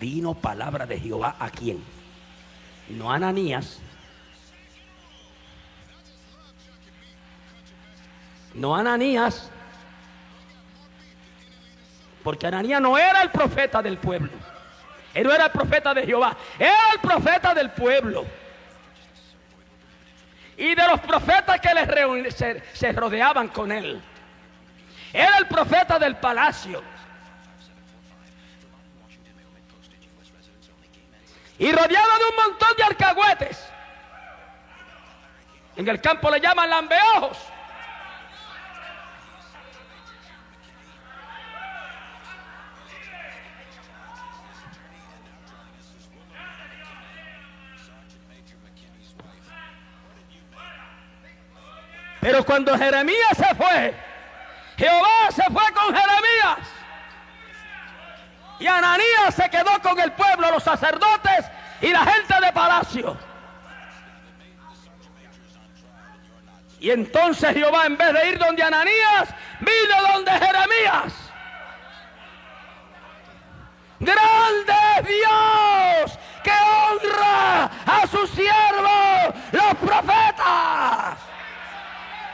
vino 0.02 0.34
palabra 0.34 0.86
de 0.86 1.00
Jehová 1.00 1.38
a 1.40 1.50
quién? 1.50 1.82
No 2.90 3.14
a 3.14 3.16
Ananías. 3.16 3.80
No 8.54 8.76
a 8.76 8.82
Ananías. 8.82 9.50
Porque 12.24 12.48
Ananías 12.48 12.82
no 12.82 12.98
era 12.98 13.22
el 13.22 13.32
profeta 13.32 13.82
del 13.82 13.98
pueblo. 13.98 14.32
Él 15.14 15.26
no 15.26 15.34
era 15.34 15.46
el 15.46 15.52
profeta 15.52 15.94
de 15.94 16.06
Jehová. 16.06 16.36
Era 16.58 16.92
el 16.94 17.00
profeta 17.00 17.54
del 17.54 17.72
pueblo. 17.72 18.26
Y 20.58 20.76
de 20.76 20.88
los 20.88 21.00
profetas 21.00 21.60
que 21.62 21.74
les 21.74 22.36
se, 22.36 22.64
se 22.74 22.92
rodeaban 22.92 23.48
con 23.48 23.72
él. 23.72 24.02
Era 25.14 25.38
el 25.38 25.48
profeta 25.48 25.98
del 25.98 26.18
palacio. 26.18 26.84
y 31.60 31.72
rodeado 31.74 32.18
de 32.18 32.26
un 32.30 32.36
montón 32.50 32.70
de 32.78 32.84
alcahuetes. 32.84 33.70
En 35.76 35.88
el 35.88 36.02
campo 36.02 36.32
le 36.32 36.40
llaman 36.40 36.70
lambeojos. 36.70 37.38
Pero 52.22 52.44
cuando 52.46 52.78
Jeremías 52.78 53.38
se 53.38 53.56
fue, 53.56 53.94
Jehová 54.78 55.32
se 55.32 55.44
fue 55.44 55.74
con 55.74 55.96
Jeremías. 55.96 56.68
Y 58.60 58.68
Ananías 58.68 59.36
se 59.36 59.50
quedó 59.50 59.82
con 59.82 60.00
el 60.00 60.12
pueblo, 60.12 60.52
los 60.52 60.64
sacerdotes 60.64 61.46
y 61.82 61.88
la 61.92 62.06
gente 62.06 62.34
de 62.46 62.52
palacio. 62.52 63.18
Y 66.82 66.92
entonces 66.92 67.54
Jehová, 67.54 67.86
en 67.86 67.98
vez 67.98 68.14
de 68.14 68.30
ir 68.30 68.38
donde 68.38 68.64
Ananías, 68.64 69.30
vino 69.60 70.14
donde 70.14 70.32
Jeremías. 70.32 71.14
Grande 74.00 74.74
Dios 75.06 76.20
que 76.42 76.52
honra 76.52 77.66
a 77.86 78.08
sus 78.08 78.30
siervos, 78.30 79.36
los 79.52 79.76
profetas. 79.76 81.29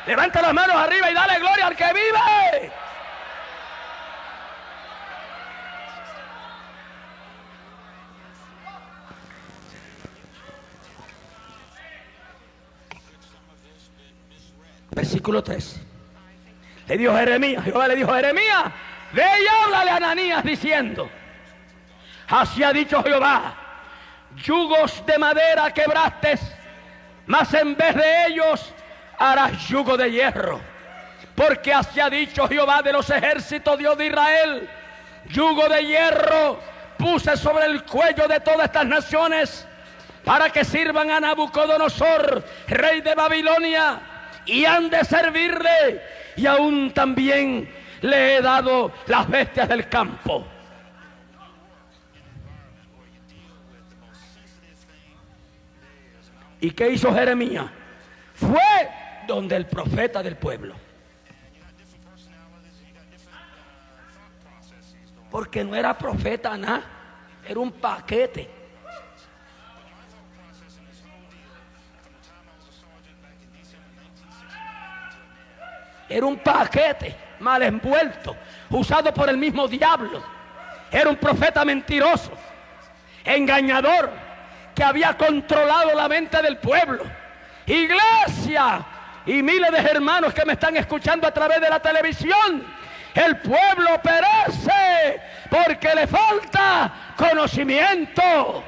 Levanta 0.05 0.41
las 0.41 0.53
manos 0.53 0.75
arriba 0.75 1.09
y 1.09 1.13
dale 1.13 1.39
gloria 1.39 1.67
al 1.67 1.75
que 1.75 1.85
vive. 1.93 2.71
Versículo 14.91 15.43
3. 15.43 15.81
Le 16.87 16.97
dijo 16.97 17.15
Jeremías, 17.17 17.63
Jehová 17.63 17.87
le 17.87 17.95
dijo 17.95 18.13
Jeremías, 18.13 18.65
ve 19.11 19.23
y 19.23 19.47
háblale 19.47 19.89
a 19.89 19.95
Ananías 19.95 20.43
diciendo, 20.43 21.09
así 22.27 22.63
ha 22.63 22.71
dicho 22.71 23.01
Jehová, 23.03 23.55
yugos 24.35 25.03
de 25.07 25.17
madera 25.17 25.73
quebraste, 25.73 26.35
mas 27.25 27.51
en 27.55 27.75
vez 27.75 27.95
de 27.95 28.27
ellos 28.27 28.74
harás 29.17 29.67
yugo 29.67 29.97
de 29.97 30.11
hierro 30.11 30.59
Porque 31.35 31.73
así 31.73 31.99
ha 31.99 32.09
dicho 32.09 32.47
Jehová 32.47 32.81
de 32.81 32.93
los 32.93 33.09
ejércitos, 33.09 33.77
Dios 33.77 33.97
de 33.97 34.07
Israel, 34.07 34.69
yugo 35.29 35.67
de 35.67 35.85
hierro 35.85 36.59
puse 36.97 37.35
sobre 37.37 37.65
el 37.65 37.83
cuello 37.83 38.27
de 38.27 38.39
todas 38.39 38.65
estas 38.65 38.85
naciones 38.85 39.67
para 40.23 40.49
que 40.49 40.65
sirvan 40.65 41.11
a 41.11 41.19
Nabucodonosor, 41.19 42.43
rey 42.67 43.01
de 43.01 43.13
Babilonia, 43.13 43.99
y 44.45 44.65
han 44.65 44.89
de 44.89 45.03
servirle, 45.05 46.01
y 46.35 46.47
aún 46.47 46.91
también 46.91 47.71
le 48.01 48.37
he 48.37 48.41
dado 48.41 48.91
las 49.05 49.29
bestias 49.29 49.69
del 49.69 49.87
campo. 49.87 50.45
¿Y 56.59 56.71
qué 56.71 56.89
hizo 56.89 57.13
Jeremías? 57.13 57.65
Fue 58.33 58.89
donde 59.27 59.55
el 59.55 59.65
profeta 59.65 60.21
del 60.23 60.37
pueblo. 60.37 60.75
Porque 65.29 65.63
no 65.63 65.75
era 65.75 65.97
profeta 65.97 66.57
nada, 66.57 66.83
era 67.47 67.59
un 67.59 67.71
paquete. 67.71 68.49
Era 76.07 76.25
un 76.25 76.37
paquete 76.37 77.15
mal 77.39 77.63
envuelto, 77.63 78.35
usado 78.69 79.13
por 79.13 79.29
el 79.29 79.37
mismo 79.37 79.67
diablo. 79.67 80.23
Era 80.91 81.09
un 81.09 81.17
profeta 81.17 81.65
mentiroso, 81.65 82.31
engañador, 83.23 84.11
que 84.73 84.83
había 84.83 85.17
controlado 85.17 85.93
la 85.95 86.07
mente 86.07 86.41
del 86.41 86.57
pueblo. 86.57 87.03
Iglesia 87.65 88.85
y 89.25 89.41
miles 89.41 89.71
de 89.71 89.79
hermanos 89.79 90.33
que 90.33 90.45
me 90.45 90.53
están 90.53 90.77
escuchando 90.77 91.27
a 91.27 91.31
través 91.31 91.59
de 91.61 91.69
la 91.69 91.79
televisión. 91.79 92.63
El 93.13 93.37
pueblo 93.37 94.01
perece 94.03 95.21
porque 95.49 95.95
le 95.95 96.05
falta 96.07 96.91
conocimiento. 97.15 98.63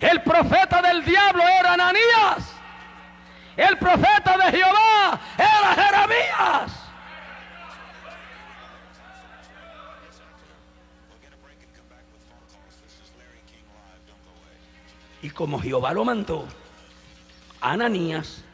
El 0.00 0.22
profeta 0.22 0.80
del 0.80 1.04
diablo 1.04 1.42
era 1.42 1.74
Ananías. 1.74 2.54
El 3.56 3.76
profeta 3.78 4.36
de 4.38 4.56
Jehová 4.56 5.20
era 5.36 5.74
Jeremías. 5.74 6.87
Y 15.22 15.30
como 15.30 15.60
Jehová 15.60 15.92
lo 15.92 16.04
mandó, 16.04 16.46
Ananías, 17.60 18.44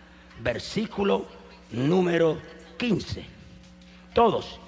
versículo 0.41 1.27
número 1.71 2.41
15. 2.79 3.25
Todos. 4.15 4.59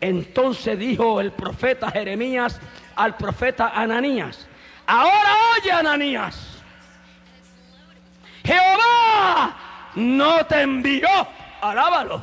Entonces 0.00 0.78
dijo 0.78 1.20
el 1.20 1.32
profeta 1.32 1.90
Jeremías 1.90 2.60
al 2.96 3.16
profeta 3.16 3.68
Ananías, 3.74 4.46
Ahora 4.86 5.34
oye, 5.56 5.72
Ananías. 5.72 6.62
Jehová 8.44 9.56
no 9.94 10.44
te 10.46 10.60
envió. 10.60 11.08
Alábalo. 11.62 12.22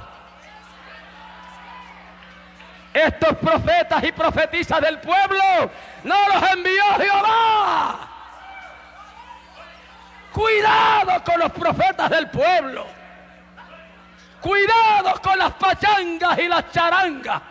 Estos 2.94 3.38
profetas 3.38 4.04
y 4.04 4.12
profetizas 4.12 4.82
del 4.82 5.00
pueblo 5.00 5.42
no 6.04 6.16
los 6.28 6.52
envió 6.52 6.84
Jehová. 6.98 8.11
Cuidado 10.34 11.24
con 11.24 11.40
los 11.40 11.52
profetas 11.52 12.10
del 12.10 12.30
pueblo. 12.30 12.86
Cuidado 14.42 15.22
con 15.22 15.38
las 15.38 15.52
pachangas 15.54 16.40
y 16.40 16.48
las 16.48 16.72
charangas. 16.72 17.42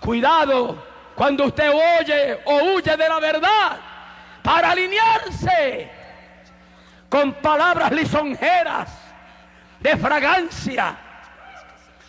Cuidado 0.00 0.84
cuando 1.14 1.44
usted 1.44 1.70
oye 1.70 2.40
o 2.44 2.74
huye 2.74 2.96
de 2.96 3.08
la 3.08 3.20
verdad 3.20 3.78
para 4.42 4.72
alinearse 4.72 5.90
con 7.08 7.32
palabras 7.34 7.92
lisonjeras 7.92 8.90
de 9.80 9.96
fragancia, 9.96 10.96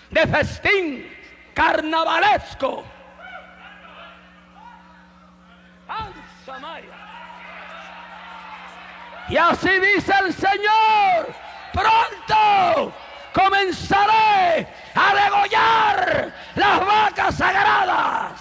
de 0.09 0.27
festín 0.27 1.09
carnavalesco. 1.53 2.83
Y 9.29 9.37
así 9.37 9.69
dice 9.79 10.13
el 10.19 10.33
Señor, 10.33 11.33
pronto 11.71 12.93
comenzaré 13.33 14.67
a 14.93 15.15
degollar 15.15 16.33
las 16.55 16.85
vacas 16.85 17.35
sagradas. 17.35 18.31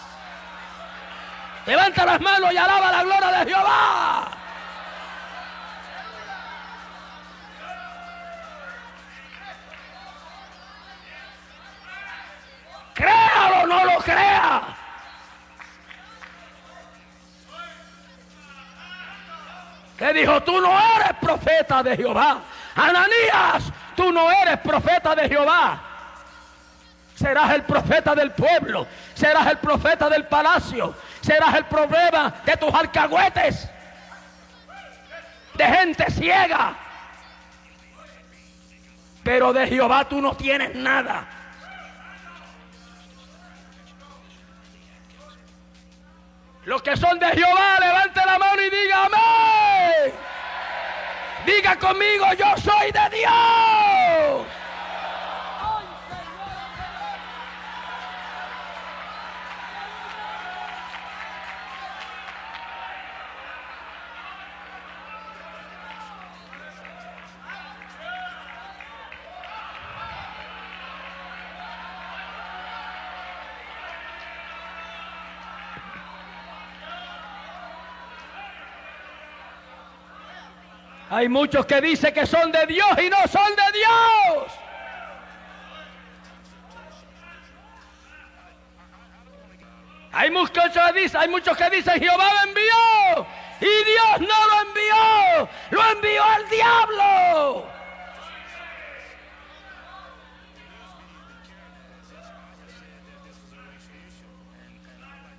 Levanta 1.64 2.04
las 2.04 2.20
manos 2.20 2.52
y 2.52 2.56
alaba 2.56 2.92
la 2.92 3.02
gloria 3.04 3.30
de 3.30 3.50
Jehová. 3.50 4.28
Créalo 12.94 13.62
o 13.62 13.66
no 13.66 13.84
lo 13.84 13.98
crea. 14.00 14.81
Que 20.02 20.12
dijo, 20.12 20.42
tú 20.42 20.60
no 20.60 20.76
eres 20.96 21.12
profeta 21.20 21.80
de 21.80 21.96
Jehová. 21.96 22.40
Ananías, 22.74 23.72
tú 23.94 24.10
no 24.10 24.32
eres 24.32 24.58
profeta 24.58 25.14
de 25.14 25.28
Jehová. 25.28 25.80
Serás 27.14 27.52
el 27.52 27.62
profeta 27.62 28.12
del 28.12 28.32
pueblo, 28.32 28.88
serás 29.14 29.46
el 29.46 29.58
profeta 29.58 30.10
del 30.10 30.26
palacio, 30.26 30.92
serás 31.20 31.54
el 31.54 31.66
problema 31.66 32.34
de 32.44 32.56
tus 32.56 32.74
alcahuetes, 32.74 33.70
de 35.54 35.64
gente 35.66 36.10
ciega. 36.10 36.74
Pero 39.22 39.52
de 39.52 39.68
Jehová 39.68 40.08
tú 40.08 40.20
no 40.20 40.36
tienes 40.36 40.74
nada. 40.74 41.28
Los 46.64 46.82
que 46.82 46.96
son 46.96 47.20
de 47.20 47.26
Jehová, 47.26 47.78
levante 47.78 48.20
la 48.26 48.38
mano 48.40 48.62
y 48.62 48.70
diga 48.70 49.04
amén. 49.04 49.61
Diga 51.46 51.76
conmigo, 51.76 52.24
yo 52.38 52.46
soy 52.62 52.92
de 52.92 53.16
Dios. 53.16 53.81
Hay 81.14 81.28
muchos 81.28 81.66
que 81.66 81.78
dicen 81.82 82.14
que 82.14 82.24
son 82.24 82.50
de 82.50 82.64
Dios 82.64 82.88
y 82.98 83.10
no 83.10 83.18
son 83.30 83.54
de 83.54 83.78
Dios. 83.78 84.52
Hay 90.10 90.30
muchos 90.30 90.64
que 90.72 91.00
dicen, 91.00 91.20
hay 91.20 91.28
muchos 91.28 91.54
que 91.54 91.68
dicen 91.68 92.00
Jehová 92.00 92.30
lo 92.32 92.48
envió 92.48 93.26
y 93.60 93.84
Dios 93.84 94.20
no 94.20 94.46
lo 94.46 94.62
envió, 94.62 95.48
lo 95.72 95.92
envió 95.92 96.24
al 96.24 96.48
diablo. 96.48 97.66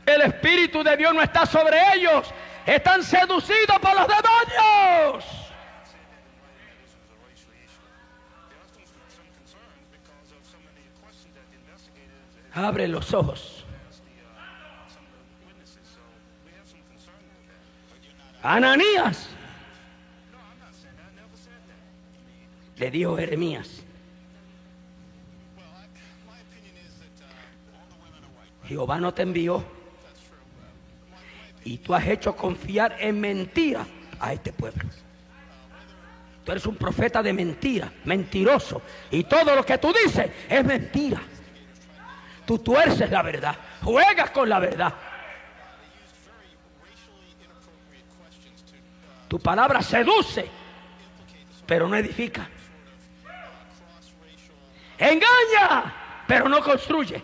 El 0.06 0.22
Espíritu 0.22 0.84
de 0.84 0.98
Dios 0.98 1.16
no 1.16 1.24
está 1.24 1.48
sobre 1.48 1.80
ellos, 1.96 2.32
están 2.68 3.02
seducidos 3.02 3.80
por 3.80 3.96
los 3.96 4.08
demonios. 4.08 5.33
Abre 12.54 12.88
los 12.88 13.14
ojos. 13.14 13.66
Ananías. 18.44 19.30
Le 22.78 22.92
dijo 22.92 23.18
Jeremías. 23.18 23.84
Jehová 28.66 29.00
no 29.00 29.14
te 29.14 29.24
envió. 29.24 29.64
Y 31.64 31.78
tú 31.78 31.96
has 31.96 32.06
hecho 32.06 32.36
confiar 32.36 32.98
en 33.00 33.20
mentira 33.20 33.88
a 34.20 34.34
este 34.34 34.52
pueblo. 34.52 34.84
Tú 36.44 36.52
eres 36.52 36.66
un 36.66 36.76
profeta 36.76 37.24
de 37.24 37.32
mentira, 37.32 37.92
mentiroso. 38.04 38.82
Y 39.10 39.24
todo 39.24 39.56
lo 39.56 39.66
que 39.66 39.78
tú 39.78 39.94
dices 39.94 40.30
es 40.50 40.66
mentira. 40.66 41.22
Tú 42.46 42.60
tuerces 42.60 43.10
la 43.10 43.22
verdad, 43.22 43.56
juegas 43.82 44.32
con 44.32 44.50
la 44.50 44.60
verdad. 44.60 44.94
Tu 49.28 49.40
palabra 49.40 49.82
seduce, 49.82 50.48
pero 51.66 51.88
no 51.88 51.96
edifica. 51.96 52.48
Engaña, 54.98 55.94
pero 56.28 56.48
no 56.48 56.62
construye. 56.62 57.24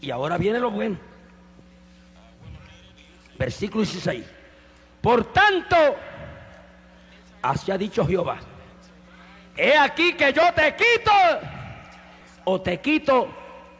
Y 0.00 0.10
ahora 0.10 0.36
viene 0.36 0.58
lo 0.58 0.70
bueno. 0.70 0.98
Versículo 3.38 3.84
16. 3.84 4.24
Por 5.00 5.32
tanto, 5.32 5.76
así 7.40 7.70
ha 7.70 7.78
dicho 7.78 8.06
Jehová. 8.06 8.38
He 9.56 9.76
aquí 9.76 10.14
que 10.14 10.32
yo 10.32 10.52
te 10.52 10.74
quito 10.74 11.12
o 12.44 12.60
te 12.60 12.80
quito 12.80 13.28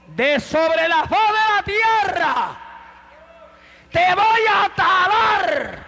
de 0.08 0.38
sobre 0.38 0.88
la 0.88 1.04
faz 1.04 1.28
de 1.28 1.54
la 1.54 1.62
tierra. 1.64 2.56
Te 3.90 4.14
voy 4.14 4.40
a 4.52 4.68
talar. 4.74 5.84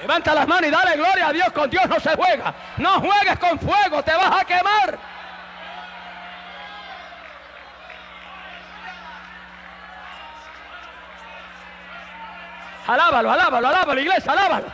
Levanta 0.00 0.34
las 0.34 0.46
manos 0.46 0.68
y 0.68 0.70
dale 0.70 0.96
gloria 0.96 1.28
a 1.28 1.32
Dios. 1.32 1.52
Con 1.52 1.70
Dios 1.70 1.88
no 1.88 1.98
se 2.00 2.14
juega. 2.14 2.54
No 2.76 3.00
juegues 3.00 3.38
con 3.38 3.58
fuego, 3.58 4.02
te 4.02 4.14
vas 4.14 4.40
a 4.40 4.44
quemar. 4.44 5.15
Alábalo, 12.86 13.32
alábalo, 13.32 13.68
alábalo, 13.68 14.00
iglesia, 14.00 14.32
alábalo. 14.32 14.66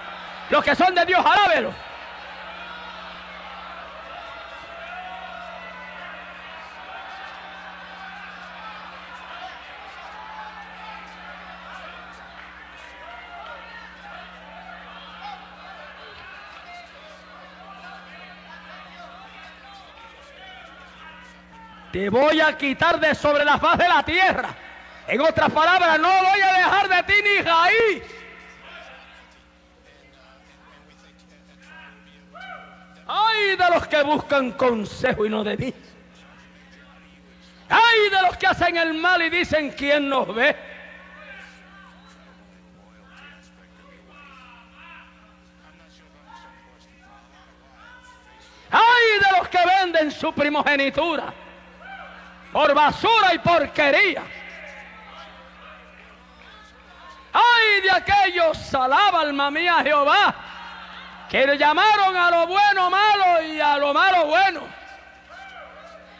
Los 0.50 0.62
que 0.62 0.74
son 0.76 0.94
de 0.94 1.04
Dios, 1.06 1.24
alábelo. 1.24 1.72
Te 21.92 22.08
voy 22.08 22.40
a 22.40 22.56
quitar 22.56 22.98
de 22.98 23.14
sobre 23.14 23.44
la 23.44 23.58
faz 23.58 23.76
de 23.78 23.88
la 23.88 24.02
tierra. 24.02 24.48
En 25.12 25.20
otras 25.20 25.52
palabras, 25.52 26.00
no 26.00 26.08
voy 26.08 26.40
a 26.40 26.52
dejar 26.54 26.88
de 26.88 27.02
ti 27.02 27.22
ni 27.22 27.42
raíz. 27.42 28.02
Ay 33.06 33.56
de 33.56 33.70
los 33.74 33.86
que 33.88 34.02
buscan 34.04 34.52
consejo 34.52 35.26
y 35.26 35.28
no 35.28 35.44
de 35.44 35.58
mí. 35.58 35.74
Ay 37.68 38.08
de 38.10 38.22
los 38.22 38.38
que 38.38 38.46
hacen 38.46 38.78
el 38.78 38.94
mal 38.94 39.20
y 39.20 39.28
dicen 39.28 39.74
quién 39.76 40.08
nos 40.08 40.34
ve. 40.34 40.56
Ay 48.70 49.18
de 49.20 49.38
los 49.38 49.48
que 49.50 49.58
venden 49.78 50.10
su 50.10 50.32
primogenitura 50.32 51.34
por 52.50 52.72
basura 52.74 53.34
y 53.34 53.38
porquería. 53.40 54.22
Ay 57.62 57.80
de 57.82 57.90
aquellos, 57.90 58.74
alaba 58.74 59.20
alma 59.20 59.50
mía 59.50 59.78
Jehová, 59.82 60.34
que 61.28 61.46
le 61.46 61.58
llamaron 61.58 62.16
a 62.16 62.30
lo 62.30 62.46
bueno 62.46 62.90
malo 62.90 63.42
y 63.42 63.60
a 63.60 63.76
lo 63.78 63.92
malo 63.92 64.26
bueno. 64.26 64.60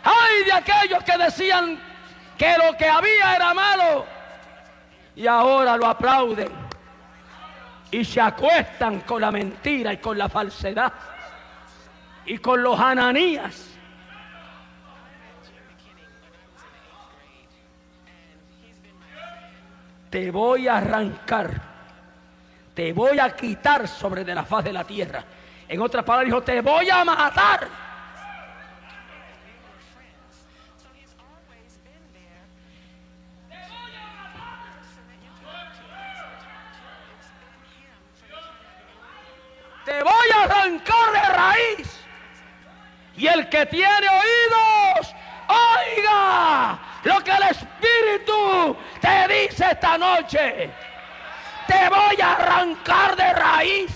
Ay 0.04 0.44
de 0.44 0.52
aquellos 0.52 1.02
que 1.04 1.16
decían 1.16 1.78
que 2.36 2.56
lo 2.58 2.76
que 2.76 2.88
había 2.88 3.36
era 3.36 3.54
malo 3.54 4.06
y 5.14 5.26
ahora 5.26 5.76
lo 5.76 5.86
aplauden 5.86 6.50
y 7.90 8.04
se 8.04 8.20
acuestan 8.20 9.00
con 9.00 9.20
la 9.20 9.30
mentira 9.30 9.92
y 9.92 9.98
con 9.98 10.16
la 10.18 10.28
falsedad 10.28 10.92
y 12.24 12.38
con 12.38 12.62
los 12.62 12.78
ananías. 12.80 13.71
Te 20.12 20.30
voy 20.30 20.68
a 20.68 20.76
arrancar, 20.76 21.50
te 22.74 22.92
voy 22.92 23.18
a 23.18 23.34
quitar 23.34 23.88
sobre 23.88 24.24
de 24.24 24.34
la 24.34 24.44
faz 24.44 24.62
de 24.62 24.70
la 24.70 24.84
tierra. 24.84 25.24
En 25.66 25.80
otras 25.80 26.04
palabras 26.04 26.26
dijo, 26.26 26.42
te 26.42 26.60
voy 26.60 26.90
a 26.90 27.02
matar. 27.02 27.66
Te 39.86 40.02
voy 40.02 40.28
a 40.34 40.42
arrancar 40.42 41.12
de 41.12 41.32
raíz. 41.32 42.00
Y 43.16 43.26
el 43.28 43.48
que 43.48 43.64
tiene 43.64 44.08
oídos, 44.10 45.14
oiga 45.48 46.91
lo 47.04 47.20
que 47.24 47.30
el 47.30 47.42
Espíritu 47.42 48.76
te 49.00 49.28
dice 49.28 49.66
esta 49.70 49.98
noche. 49.98 50.70
Te 51.66 51.88
voy 51.88 52.20
a 52.20 52.32
arrancar 52.32 53.16
de 53.16 53.32
raíz. 53.32 53.90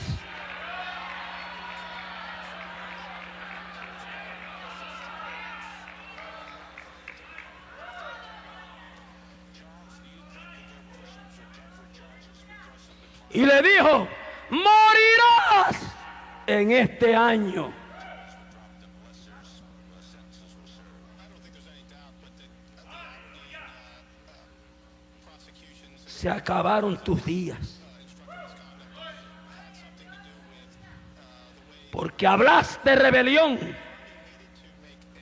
Y 13.31 13.45
le 13.45 13.61
dijo, 13.61 14.09
morirás 14.49 15.95
en 16.47 16.71
este 16.73 17.15
año. 17.15 17.86
Se 26.17 26.31
acabaron 26.31 26.97
tus 26.97 27.23
días. 27.27 27.79
Porque 31.93 32.27
hablaste 32.27 32.97
rebelión 32.97 33.59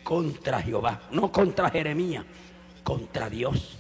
contra 0.05 0.63
Jehová, 0.63 1.01
no 1.11 1.33
contra 1.33 1.69
Jeremías, 1.69 2.25
contra 2.85 3.29
Dios. 3.29 3.77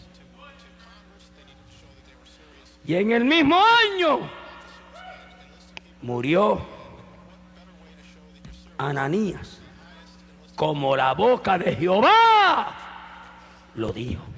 Y 2.84 2.96
en 2.96 3.12
el 3.12 3.24
mismo 3.24 3.60
año 3.94 4.28
murió 6.02 6.66
Ananías, 8.76 9.60
como 10.56 10.96
la 10.96 11.14
boca 11.14 11.58
de 11.58 11.76
Jehová 11.76 12.74
lo 13.76 13.92
dijo. 13.92 14.33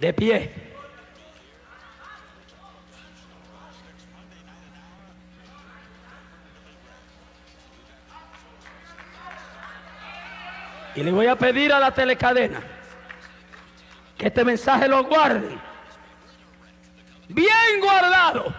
De 0.00 0.12
pie. 0.14 0.50
Y 10.96 11.02
le 11.02 11.12
voy 11.12 11.26
a 11.26 11.36
pedir 11.36 11.72
a 11.72 11.78
la 11.78 11.92
telecadena 11.92 12.60
que 14.18 14.26
este 14.26 14.44
mensaje 14.44 14.88
lo 14.88 15.04
guarden. 15.04 15.60
Bien 17.28 17.80
guardado. 17.80 18.52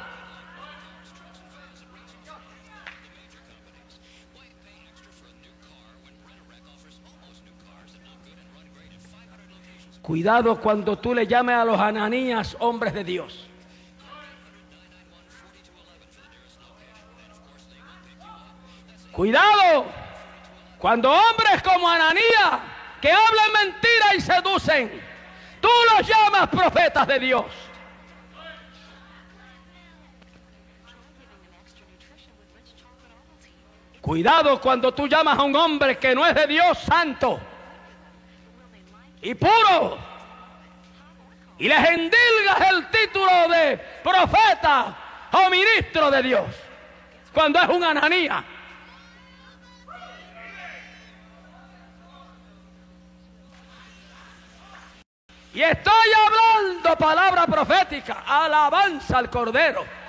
Cuidado 10.12 10.60
cuando 10.60 10.98
tú 11.00 11.16
le 11.16 11.26
llames 11.26 11.56
a 11.56 11.64
los 11.64 11.80
ananías 11.80 12.58
hombres 12.60 12.94
de 12.94 13.02
Dios. 13.06 13.48
Cuidado 19.14 19.86
Cuando 20.80 21.10
hombres 21.10 21.64
como 21.64 21.88
Ananías, 21.88 22.60
que 23.00 23.10
hablan 23.10 23.54
mentira 23.54 24.16
y 24.18 24.20
seducen, 24.20 25.02
tú 25.62 25.70
los 25.96 26.06
llamas 26.06 26.50
profetas 26.50 27.08
de 27.08 27.18
Dios. 27.18 27.46
Cuidado 34.02 34.60
cuando 34.60 34.94
tú 34.94 35.08
llamas 35.08 35.40
a 35.40 35.44
un 35.44 35.56
hombre 35.56 35.98
que 35.98 36.14
no 36.14 36.28
es 36.28 36.36
de 36.36 36.48
Dios 36.48 36.78
santo 36.80 37.40
y 39.22 39.36
puro 39.36 39.98
y 41.58 41.68
les 41.68 41.90
endilgas 41.90 42.72
el 42.72 42.88
título 42.90 43.48
de 43.50 43.78
profeta 44.04 44.96
o 45.32 45.50
ministro 45.50 46.10
de 46.10 46.24
Dios 46.24 46.46
cuando 47.32 47.60
es 47.60 47.70
un 47.70 47.84
ananía. 47.84 48.44
Y 55.54 55.62
estoy 55.62 55.94
hablando 56.26 56.96
palabra 56.96 57.46
profética, 57.46 58.24
alabanza 58.26 59.18
al 59.18 59.30
Cordero. 59.30 60.01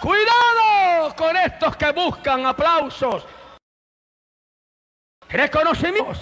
Cuidado 0.00 1.14
con 1.16 1.36
estos 1.36 1.76
que 1.76 1.90
buscan 1.92 2.46
aplausos, 2.46 3.26
reconocimientos. 5.28 6.20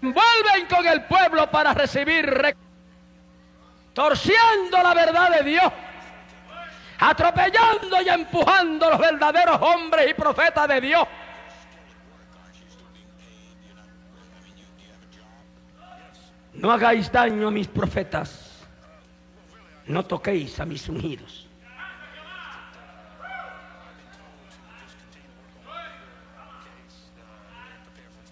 Vuelven 0.00 0.66
con 0.68 0.86
el 0.86 1.04
pueblo 1.04 1.50
para 1.50 1.72
recibir, 1.74 2.26
re- 2.26 2.56
torciendo 3.94 4.82
la 4.82 4.94
verdad 4.94 5.30
de 5.38 5.50
Dios, 5.50 5.72
atropellando 7.00 8.00
y 8.02 8.08
empujando 8.10 8.90
los 8.90 8.98
verdaderos 9.00 9.60
hombres 9.62 10.10
y 10.10 10.14
profetas 10.14 10.68
de 10.68 10.80
Dios. 10.80 11.08
No 16.52 16.70
hagáis 16.70 17.10
daño 17.10 17.48
a 17.48 17.50
mis 17.50 17.68
profetas, 17.68 18.64
no 19.86 20.04
toquéis 20.04 20.58
a 20.60 20.64
mis 20.64 20.88
ungidos. 20.88 21.45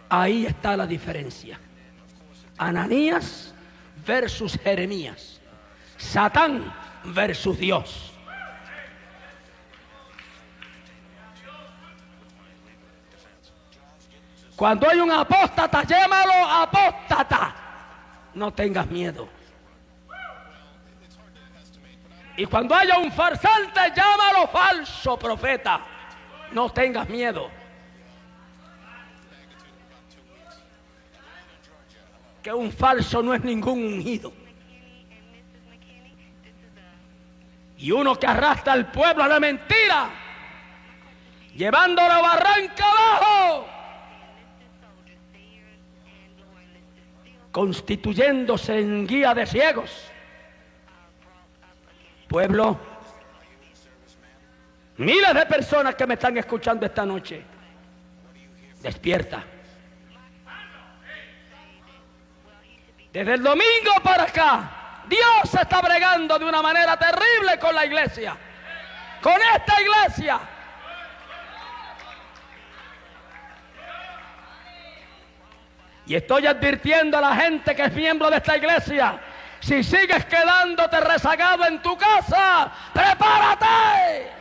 Ahí 0.09 0.47
está 0.47 0.77
la 0.77 0.87
diferencia. 0.87 1.59
Ananías 2.59 3.55
versus 4.07 4.59
Jeremías. 4.63 5.41
Satán 5.97 6.73
versus 7.05 7.59
Dios. 7.59 8.13
Cuando 14.57 14.89
hay 14.89 15.01
un 15.01 15.11
apóstata, 15.11 15.83
llámalo 15.83 16.33
apóstata. 16.33 17.55
No 18.35 18.53
tengas 18.53 18.87
miedo. 18.87 19.29
Y 22.37 22.47
cuando 22.47 22.75
haya 22.75 22.99
un 22.99 23.11
farsante, 23.13 23.81
llámalo 23.95 24.49
falso 24.49 25.19
profeta. 25.19 25.81
No 26.53 26.71
tengas 26.71 27.09
miedo. 27.09 27.51
Que 32.45 32.53
un 32.53 32.71
falso 32.71 33.23
no 33.23 33.33
es 33.33 33.43
ningún 33.43 33.83
ungido. 33.83 34.31
Y 37.79 37.91
uno 37.91 38.15
que 38.17 38.27
arrastra 38.27 38.75
al 38.75 38.91
pueblo 38.93 39.25
a 39.25 39.29
la 39.29 39.41
mentira, 39.41 40.11
llevándolo 41.57 42.21
barranca 42.21 42.85
abajo, 42.85 43.67
constituyéndose 47.51 48.79
en 48.79 49.07
guía 49.07 49.33
de 49.33 49.47
ciegos. 49.47 50.13
Pueblo, 52.29 52.79
miles 54.99 55.33
de 55.33 55.47
personas 55.47 55.95
que 55.95 56.07
me 56.07 56.13
están 56.13 56.37
escuchando 56.37 56.85
esta 56.85 57.07
noche, 57.07 57.43
despierta. 58.83 59.54
Desde 63.15 63.35
el 63.35 63.45
domingo 63.45 63.95
para 64.03 64.25
acá, 64.25 65.05
Dios 65.07 65.55
está 65.55 65.81
bregando 65.81 66.37
de 66.37 66.47
una 66.47 66.61
manera 66.61 66.97
terrible 66.97 67.57
con 67.61 67.73
la 67.73 67.87
iglesia. 67.87 68.37
Con 69.23 69.37
esta 69.55 69.81
iglesia. 69.81 70.41
Y 76.07 76.17
estoy 76.17 76.49
advirtiendo 76.49 77.17
a 77.17 77.21
la 77.21 77.37
gente 77.37 77.77
que 77.77 77.85
es 77.85 77.93
miembro 77.93 78.29
de 78.31 78.39
esta 78.39 78.57
iglesia. 78.57 79.21
Si 79.61 79.85
sigues 79.85 80.25
quedándote 80.25 81.01
rezagado 81.01 81.67
en 81.67 81.81
tu 81.83 81.97
casa, 81.97 82.69
prepárate. 82.93 84.33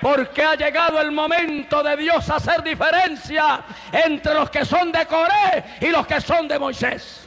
Porque 0.00 0.42
ha 0.42 0.56
llegado 0.56 1.00
el 1.00 1.12
momento 1.12 1.84
de 1.84 1.96
Dios 1.98 2.28
hacer 2.30 2.64
diferencia 2.64 3.60
entre 3.92 4.34
los 4.34 4.50
que 4.50 4.64
son 4.64 4.90
de 4.90 5.06
Coré 5.06 5.76
y 5.80 5.86
los 5.90 6.04
que 6.04 6.20
son 6.20 6.48
de 6.48 6.58
Moisés. 6.58 7.19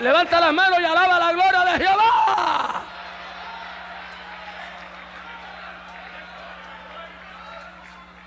Levanta 0.00 0.40
las 0.40 0.52
manos 0.54 0.80
y 0.80 0.84
alaba 0.84 1.18
la 1.18 1.32
gloria 1.32 1.60
de 1.60 1.84
Jehová. 1.84 2.82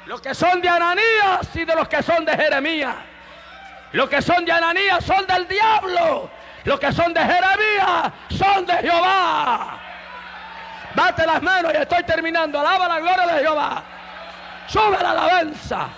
Los 0.06 0.22
que 0.22 0.36
son 0.36 0.62
de 0.62 0.70
Ananías 0.70 1.56
y 1.56 1.66
de 1.66 1.76
los 1.76 1.88
que 1.88 2.04
son 2.04 2.26
de 2.26 2.34
Jeremías. 2.34 2.96
Los 3.92 4.08
que 4.08 4.22
son 4.22 4.46
de 4.46 4.52
Ananías 4.52 5.04
son 5.04 5.26
del 5.26 5.48
diablo. 5.48 6.30
Los 6.64 6.80
que 6.80 6.94
son 6.94 7.12
de 7.12 7.22
Jeremías 7.22 8.12
son 8.30 8.66
de 8.68 8.74
Jehová. 8.74 9.80
Bate 10.94 11.26
las 11.26 11.42
manos 11.42 11.74
y 11.74 11.78
estoy 11.78 12.04
terminando. 12.04 12.60
Alaba 12.60 12.88
la 12.88 13.00
gloria 13.00 13.26
de 13.26 13.40
Jehová. 13.42 13.84
Sube 14.68 15.02
la 15.02 15.12
alabanza. 15.12 15.90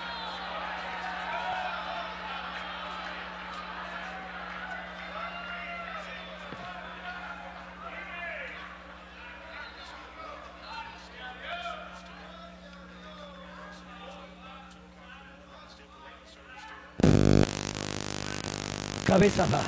Cabeza 19.15 19.45
baja. 19.45 19.63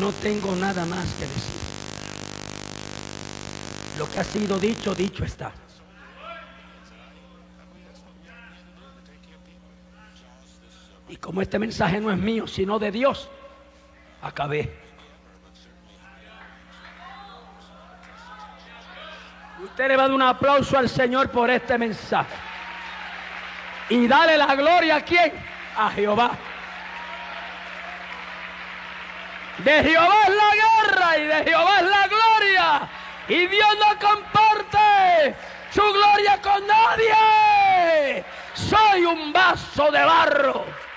No 0.00 0.10
tengo 0.22 0.56
nada 0.56 0.86
más 0.86 1.04
que 1.16 1.26
decir. 1.26 1.60
Lo 3.98 4.10
que 4.10 4.18
ha 4.18 4.24
sido 4.24 4.58
dicho, 4.58 4.94
dicho 4.94 5.22
está. 5.22 5.52
Y 11.10 11.16
como 11.16 11.42
este 11.42 11.58
mensaje 11.58 12.00
no 12.00 12.10
es 12.10 12.16
mío, 12.16 12.46
sino 12.46 12.78
de 12.78 12.90
Dios, 12.90 13.28
acabé. 14.22 14.74
Usted 19.62 19.88
le 19.88 19.96
va 19.98 20.04
a 20.04 20.06
dar 20.06 20.14
un 20.14 20.22
aplauso 20.22 20.78
al 20.78 20.88
Señor 20.88 21.30
por 21.30 21.50
este 21.50 21.76
mensaje. 21.76 22.34
Y 23.90 24.08
dale 24.08 24.38
la 24.38 24.54
gloria 24.54 24.96
a 24.96 25.00
quién? 25.02 25.34
A 25.76 25.90
Jehová. 25.90 26.38
De 29.58 29.82
Jehová 29.82 30.22
es 30.28 30.34
la 30.34 30.50
guerra 30.54 31.18
y 31.18 31.24
de 31.24 31.44
Jehová 31.44 31.76
es 31.78 31.86
la 31.86 32.08
gloria. 32.08 32.88
Y 33.28 33.46
Dios 33.46 33.68
no 33.78 33.98
comparte 33.98 35.34
su 35.70 35.82
gloria 35.82 36.40
con 36.40 36.66
nadie. 36.66 38.24
Soy 38.54 39.04
un 39.04 39.32
vaso 39.32 39.90
de 39.90 40.04
barro 40.04 40.87